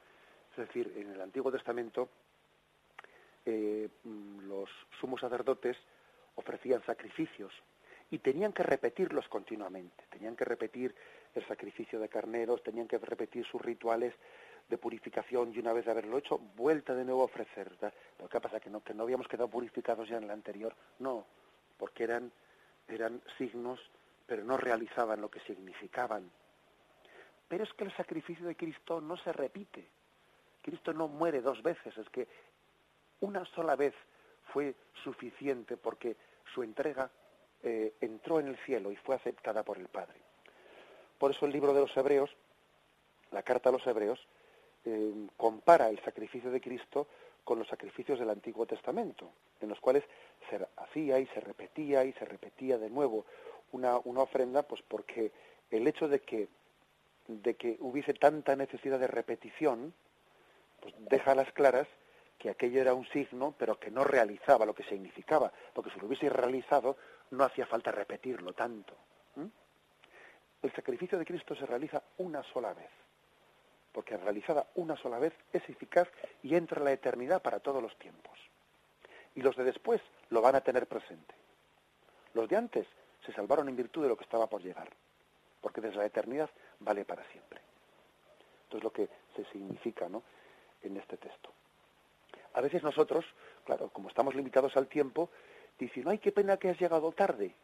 Es 0.51 0.67
decir, 0.67 0.93
en 0.95 1.11
el 1.11 1.19
Antiguo 1.19 1.51
Testamento 1.51 2.09
eh, 3.45 3.89
los 4.03 4.69
sumos 5.01 5.19
sacerdotes 5.19 5.75
ofrecían 6.35 6.81
sacrificios 6.85 7.51
y 8.11 8.19
tenían 8.19 8.51
que 8.51 8.61
repetirlos 8.61 9.27
continuamente, 9.29 10.03
tenían 10.09 10.35
que 10.35 10.43
repetir 10.43 10.93
el 11.33 11.47
sacrificio 11.47 11.97
de 11.97 12.09
carneros, 12.09 12.61
tenían 12.61 12.87
que 12.87 12.97
repetir 12.97 13.45
sus 13.45 13.61
rituales 13.61 14.13
de 14.67 14.77
purificación 14.77 15.53
y 15.53 15.59
una 15.59 15.71
vez 15.71 15.85
de 15.85 15.91
haberlo 15.91 16.17
hecho, 16.17 16.37
vuelta 16.37 16.93
de 16.93 17.05
nuevo 17.05 17.21
a 17.21 17.25
ofrecer. 17.25 17.71
¿Pero 17.79 18.29
qué 18.29 18.41
pasa? 18.41 18.59
¿Que 18.59 18.69
no, 18.69 18.83
que 18.83 18.93
no 18.93 19.03
habíamos 19.03 19.29
quedado 19.29 19.49
purificados 19.49 20.09
ya 20.09 20.17
en 20.17 20.25
el 20.25 20.31
anterior? 20.31 20.75
No, 20.99 21.25
porque 21.77 22.03
eran, 22.03 22.31
eran 22.89 23.21
signos, 23.37 23.79
pero 24.27 24.43
no 24.43 24.57
realizaban 24.57 25.21
lo 25.21 25.31
que 25.31 25.39
significaban. 25.41 26.29
Pero 27.47 27.63
es 27.63 27.73
que 27.73 27.85
el 27.85 27.95
sacrificio 27.95 28.45
de 28.45 28.57
Cristo 28.57 28.99
no 28.99 29.15
se 29.17 29.31
repite. 29.31 29.87
Cristo 30.61 30.93
no 30.93 31.07
muere 31.07 31.41
dos 31.41 31.63
veces, 31.63 31.97
es 31.97 32.09
que 32.09 32.27
una 33.21 33.45
sola 33.45 33.75
vez 33.77 33.93
fue 34.51 34.75
suficiente 35.03 35.77
porque 35.77 36.17
su 36.53 36.61
entrega 36.61 37.09
eh, 37.63 37.93
entró 38.01 38.39
en 38.39 38.47
el 38.47 38.57
cielo 38.65 38.91
y 38.91 38.95
fue 38.95 39.15
aceptada 39.15 39.63
por 39.63 39.77
el 39.77 39.87
Padre. 39.87 40.19
Por 41.17 41.31
eso 41.31 41.45
el 41.45 41.51
libro 41.51 41.73
de 41.73 41.81
los 41.81 41.95
Hebreos, 41.95 42.29
la 43.31 43.43
carta 43.43 43.69
a 43.69 43.71
los 43.71 43.85
Hebreos, 43.85 44.19
eh, 44.85 45.27
compara 45.37 45.89
el 45.89 45.99
sacrificio 46.03 46.49
de 46.49 46.59
Cristo 46.59 47.07
con 47.43 47.59
los 47.59 47.67
sacrificios 47.67 48.19
del 48.19 48.29
Antiguo 48.29 48.65
Testamento, 48.65 49.31
en 49.59 49.69
los 49.69 49.79
cuales 49.79 50.03
se 50.49 50.59
hacía 50.77 51.19
y 51.19 51.27
se 51.27 51.39
repetía 51.39 52.03
y 52.03 52.13
se 52.13 52.25
repetía 52.25 52.77
de 52.77 52.89
nuevo 52.89 53.25
una, 53.71 53.97
ofrenda, 53.97 54.63
pues 54.63 54.81
porque 54.87 55.31
el 55.69 55.87
hecho 55.87 56.07
de 56.07 56.19
que, 56.19 56.49
de 57.27 57.55
que 57.55 57.77
hubiese 57.79 58.13
tanta 58.13 58.55
necesidad 58.55 58.99
de 58.99 59.07
repetición, 59.07 59.93
pues 60.79 60.93
deja 60.97 61.31
a 61.31 61.35
las 61.35 61.51
claras 61.53 61.87
que 62.37 62.49
aquello 62.49 62.81
era 62.81 62.93
un 62.93 63.07
signo, 63.09 63.53
pero 63.57 63.79
que 63.79 63.91
no 63.91 64.03
realizaba 64.03 64.65
lo 64.65 64.73
que 64.73 64.83
significaba, 64.83 65.53
porque 65.73 65.91
si 65.91 65.99
lo 65.99 66.07
hubiese 66.07 66.27
realizado, 66.29 66.97
no 67.31 67.43
hacía 67.43 67.65
falta 67.65 67.91
repetirlo 67.91 68.53
tanto. 68.53 68.95
el 70.61 70.71
sacrificio 70.73 71.17
de 71.17 71.25
Cristo 71.25 71.55
se 71.55 71.65
realiza 71.65 72.03
una 72.17 72.43
sola 72.43 72.73
vez, 72.73 72.91
porque 73.91 74.15
realizada 74.15 74.67
una 74.75 74.95
sola 74.95 75.17
vez 75.17 75.33
es 75.51 75.67
eficaz 75.67 76.07
y 76.43 76.55
entra 76.55 76.77
en 76.77 76.85
la 76.85 76.91
eternidad 76.91 77.41
para 77.41 77.59
todos 77.59 77.81
los 77.81 77.97
tiempos. 77.97 78.37
Y 79.33 79.41
los 79.41 79.55
de 79.55 79.63
después 79.63 80.01
lo 80.29 80.41
van 80.41 80.55
a 80.55 80.61
tener 80.61 80.87
presente. 80.87 81.33
Los 82.33 82.47
de 82.47 82.57
antes 82.57 82.87
se 83.25 83.33
salvaron 83.33 83.69
en 83.69 83.75
virtud 83.75 84.03
de 84.03 84.09
lo 84.09 84.17
que 84.17 84.23
estaba 84.23 84.47
por 84.47 84.61
llegar, 84.61 84.89
porque 85.61 85.81
desde 85.81 85.97
la 85.97 86.05
eternidad 86.05 86.49
vale 86.79 87.05
para 87.05 87.23
siempre. 87.31 87.59
Esto 88.63 88.77
es 88.77 88.83
lo 88.83 88.91
que 88.91 89.09
se 89.35 89.45
significa 89.45 90.07
¿no? 90.09 90.21
en 90.83 90.97
este 90.97 91.17
texto. 91.17 91.51
A 92.53 92.61
veces 92.61 92.83
nosotros, 92.83 93.25
claro, 93.65 93.89
como 93.89 94.09
estamos 94.09 94.35
limitados 94.35 94.75
al 94.77 94.87
tiempo, 94.87 95.29
dicen, 95.85 96.07
ay, 96.07 96.17
qué 96.19 96.31
pena 96.31 96.57
que 96.57 96.69
has 96.69 96.79
llegado 96.79 97.11
tarde, 97.11 97.55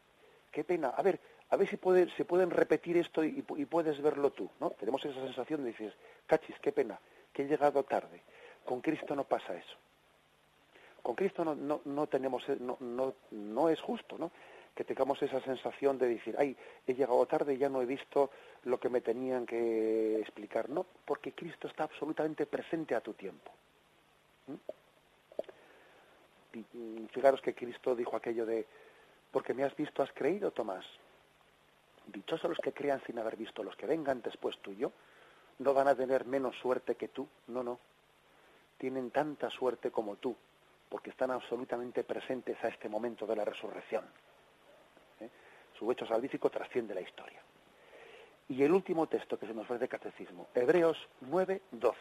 qué 0.51 0.63
pena. 0.63 0.89
A 0.89 1.01
ver, 1.01 1.19
a 1.49 1.55
ver 1.55 1.67
si 1.67 1.77
se 2.15 2.25
pueden 2.25 2.49
repetir 2.49 2.97
esto 2.97 3.23
y, 3.23 3.41
puedes 3.41 4.01
verlo 4.01 4.31
tú, 4.31 4.49
¿no? 4.59 4.71
Tenemos 4.71 5.03
esa 5.05 5.21
sensación 5.21 5.63
de 5.63 5.71
decir, 5.71 5.93
cachis, 6.25 6.57
qué 6.59 6.71
pena, 6.71 6.99
que 7.31 7.43
he 7.43 7.47
llegado 7.47 7.83
tarde. 7.83 8.21
Con 8.65 8.81
Cristo 8.81 9.15
no 9.15 9.23
pasa 9.23 9.55
eso. 9.55 9.77
Con 11.01 11.15
Cristo 11.15 11.45
no, 11.45 11.55
no, 11.55 11.81
no 11.85 12.07
tenemos, 12.07 12.43
no, 12.59 12.77
no, 12.81 13.13
no 13.31 13.69
es 13.69 13.79
justo, 13.79 14.17
¿no? 14.17 14.31
que 14.77 14.83
tengamos 14.83 15.19
esa 15.23 15.41
sensación 15.41 15.97
de 15.97 16.07
decir, 16.07 16.35
ay, 16.37 16.55
he 16.85 16.93
llegado 16.93 17.25
tarde 17.25 17.57
ya 17.57 17.67
no 17.67 17.81
he 17.81 17.85
visto 17.87 18.29
lo 18.65 18.79
que 18.79 18.89
me 18.89 19.01
tenían 19.01 19.47
que 19.47 20.19
explicar. 20.19 20.69
No, 20.69 20.85
porque 21.03 21.31
Cristo 21.31 21.67
está 21.67 21.85
absolutamente 21.85 22.45
presente 22.45 22.93
a 22.93 23.01
tu 23.01 23.15
tiempo. 23.15 23.51
¿Mm? 24.45 24.53
Fijaros 27.11 27.41
que 27.41 27.53
Cristo 27.53 27.95
dijo 27.95 28.15
aquello 28.15 28.45
de, 28.45 28.65
porque 29.31 29.53
me 29.53 29.63
has 29.63 29.75
visto, 29.75 30.01
has 30.01 30.11
creído, 30.11 30.51
Tomás. 30.51 30.85
Dichosos 32.07 32.49
los 32.49 32.59
que 32.59 32.71
crean 32.71 33.01
sin 33.05 33.19
haber 33.19 33.35
visto, 33.35 33.63
los 33.63 33.75
que 33.75 33.85
vengan 33.85 34.21
después 34.21 34.57
tuyo, 34.59 34.91
no 35.59 35.73
van 35.73 35.87
a 35.87 35.95
tener 35.95 36.25
menos 36.25 36.55
suerte 36.57 36.95
que 36.95 37.09
tú, 37.09 37.27
no, 37.47 37.63
no. 37.63 37.79
Tienen 38.77 39.11
tanta 39.11 39.49
suerte 39.49 39.91
como 39.91 40.15
tú, 40.15 40.35
porque 40.89 41.09
están 41.09 41.31
absolutamente 41.31 42.03
presentes 42.03 42.63
a 42.63 42.69
este 42.69 42.87
momento 42.87 43.25
de 43.25 43.35
la 43.35 43.43
resurrección. 43.43 44.05
¿Eh? 45.19 45.29
Su 45.77 45.91
hecho 45.91 46.05
salvífico 46.05 46.49
trasciende 46.49 46.93
la 46.93 47.01
historia. 47.01 47.41
Y 48.49 48.63
el 48.63 48.71
último 48.71 49.07
texto 49.07 49.37
que 49.37 49.45
se 49.45 49.53
nos 49.53 49.65
ofrece 49.65 49.81
de 49.81 49.89
catecismo, 49.89 50.47
Hebreos 50.55 50.97
9, 51.21 51.61
12. 51.71 51.99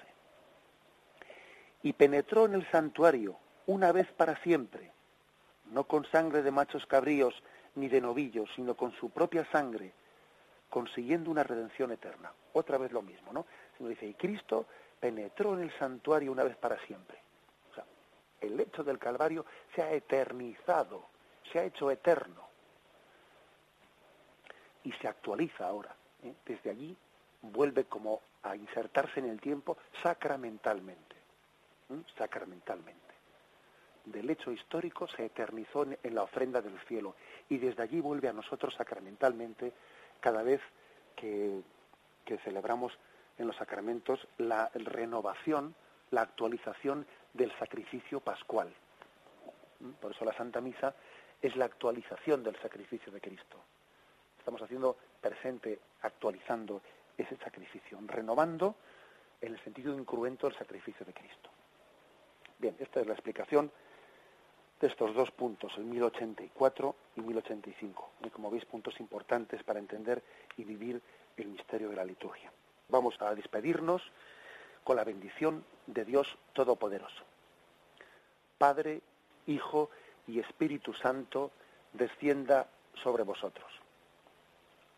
Y 1.83 1.93
penetró 1.93 2.47
en 2.47 2.55
el 2.55 2.71
santuario 2.71 3.37
una 3.67 3.93
vez 3.93 4.11
para 4.13 4.37
siempre, 4.43 4.93
no 5.67 5.85
con 5.85 6.05
sangre 6.07 6.43
de 6.43 6.51
machos 6.51 6.87
cabríos 6.87 7.35
ni 7.75 7.89
de 7.89 8.01
novillos, 8.01 8.49
sino 8.55 8.77
con 8.77 8.93
su 8.93 9.11
propia 9.11 9.45
sangre, 9.51 9.93
consiguiendo 10.71 11.31
una 11.31 11.43
redención 11.43 11.93
eterna. 11.93 12.33
Otra 12.53 12.79
vez 12.79 12.93
lo 12.93 13.03
mismo, 13.03 13.33
¿no? 13.33 13.47
Sino 13.77 13.89
dice, 13.89 14.07
y 14.07 14.15
Cristo 14.15 14.67
penetró 15.01 15.55
en 15.55 15.63
el 15.63 15.79
santuario 15.79 16.33
una 16.33 16.45
vez 16.45 16.57
para 16.57 16.79
siempre. 16.87 17.19
O 17.71 17.75
sea, 17.75 17.85
el 18.41 18.59
hecho 18.61 18.83
del 18.83 18.99
Calvario 18.99 19.45
se 19.75 19.83
ha 19.83 19.93
eternizado, 19.93 21.07
se 21.53 21.59
ha 21.59 21.65
hecho 21.65 21.91
eterno. 21.91 22.47
Y 24.85 24.93
se 24.93 25.09
actualiza 25.09 25.67
ahora. 25.67 25.95
¿eh? 26.23 26.33
Desde 26.47 26.71
allí 26.71 26.97
vuelve 27.43 27.85
como 27.85 28.23
a 28.45 28.55
insertarse 28.55 29.19
en 29.19 29.27
el 29.27 29.41
tiempo 29.41 29.77
sacramentalmente. 30.03 31.17
Sacramentalmente 32.17 33.06
del 34.07 34.31
hecho 34.31 34.53
histórico 34.53 35.09
se 35.09 35.27
eternizó 35.27 35.85
en 35.85 36.15
la 36.15 36.23
ofrenda 36.23 36.63
del 36.63 36.79
cielo 36.87 37.15
y 37.49 37.59
desde 37.59 37.83
allí 37.83 38.01
vuelve 38.01 38.29
a 38.29 38.33
nosotros 38.33 38.75
sacramentalmente 38.75 39.73
cada 40.21 40.43
vez 40.43 40.61
que, 41.15 41.63
celebramos 42.45 42.93
en 43.39 43.47
los 43.47 43.57
sacramentos 43.57 44.27
la 44.39 44.71
renovación, 44.75 45.75
la 46.11 46.23
actualización 46.23 47.07
del 47.35 47.53
sacrificio 47.59 48.21
pascual. 48.21 48.73
¿Mm? 49.81 49.91
Por 50.01 50.13
eso 50.13 50.25
la 50.25 50.33
Santa 50.33 50.61
Misa 50.61 50.95
es 51.41 51.55
la 51.57 51.67
actualización 51.67 52.43
del 52.43 52.57
sacrificio 52.61 53.13
de 53.13 53.21
Cristo. 53.21 53.59
Estamos 54.39 54.63
haciendo 54.63 54.97
presente, 55.21 55.79
actualizando 56.03 56.81
ese 57.17 57.37
sacrificio, 57.37 57.99
renovando 58.07 58.77
en 59.41 59.55
el 59.55 59.61
sentido 59.63 59.97
incruento 59.97 60.47
el 60.47 60.57
sacrificio 60.57 61.05
de 61.07 61.13
Cristo. 61.13 61.51
Bien, 62.59 62.75
esta 62.79 63.01
es 63.01 63.07
la 63.07 63.13
explicación 63.13 63.71
de 64.81 64.87
estos 64.87 65.15
dos 65.15 65.31
puntos, 65.31 65.73
el 65.77 65.85
1084 65.85 66.95
y 67.17 67.21
1085, 67.21 68.11
y 68.25 68.31
como 68.31 68.51
veis 68.51 68.65
puntos 68.65 68.99
importantes 69.01 69.63
para 69.63 69.79
entender 69.79 70.23
y 70.57 70.65
vivir 70.65 71.01
el 71.37 71.49
misterio 71.49 71.89
de 71.89 71.97
la 71.97 72.05
liturgia. 72.05 72.53
Vamos 72.89 73.21
a 73.21 73.35
despedirnos 73.35 74.03
con 74.85 74.97
la 74.97 75.05
bendición 75.05 75.65
de 75.87 76.05
Dios 76.05 76.29
Todopoderoso. 76.53 77.25
Padre, 78.59 79.01
Hijo 79.47 79.91
y 80.27 80.41
Espíritu 80.41 80.93
Santo, 80.95 81.51
descienda 81.93 82.69
sobre 83.03 83.23
vosotros. 83.23 83.71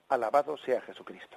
Alabado 0.08 0.56
sea 0.58 0.80
Jesucristo. 0.80 1.36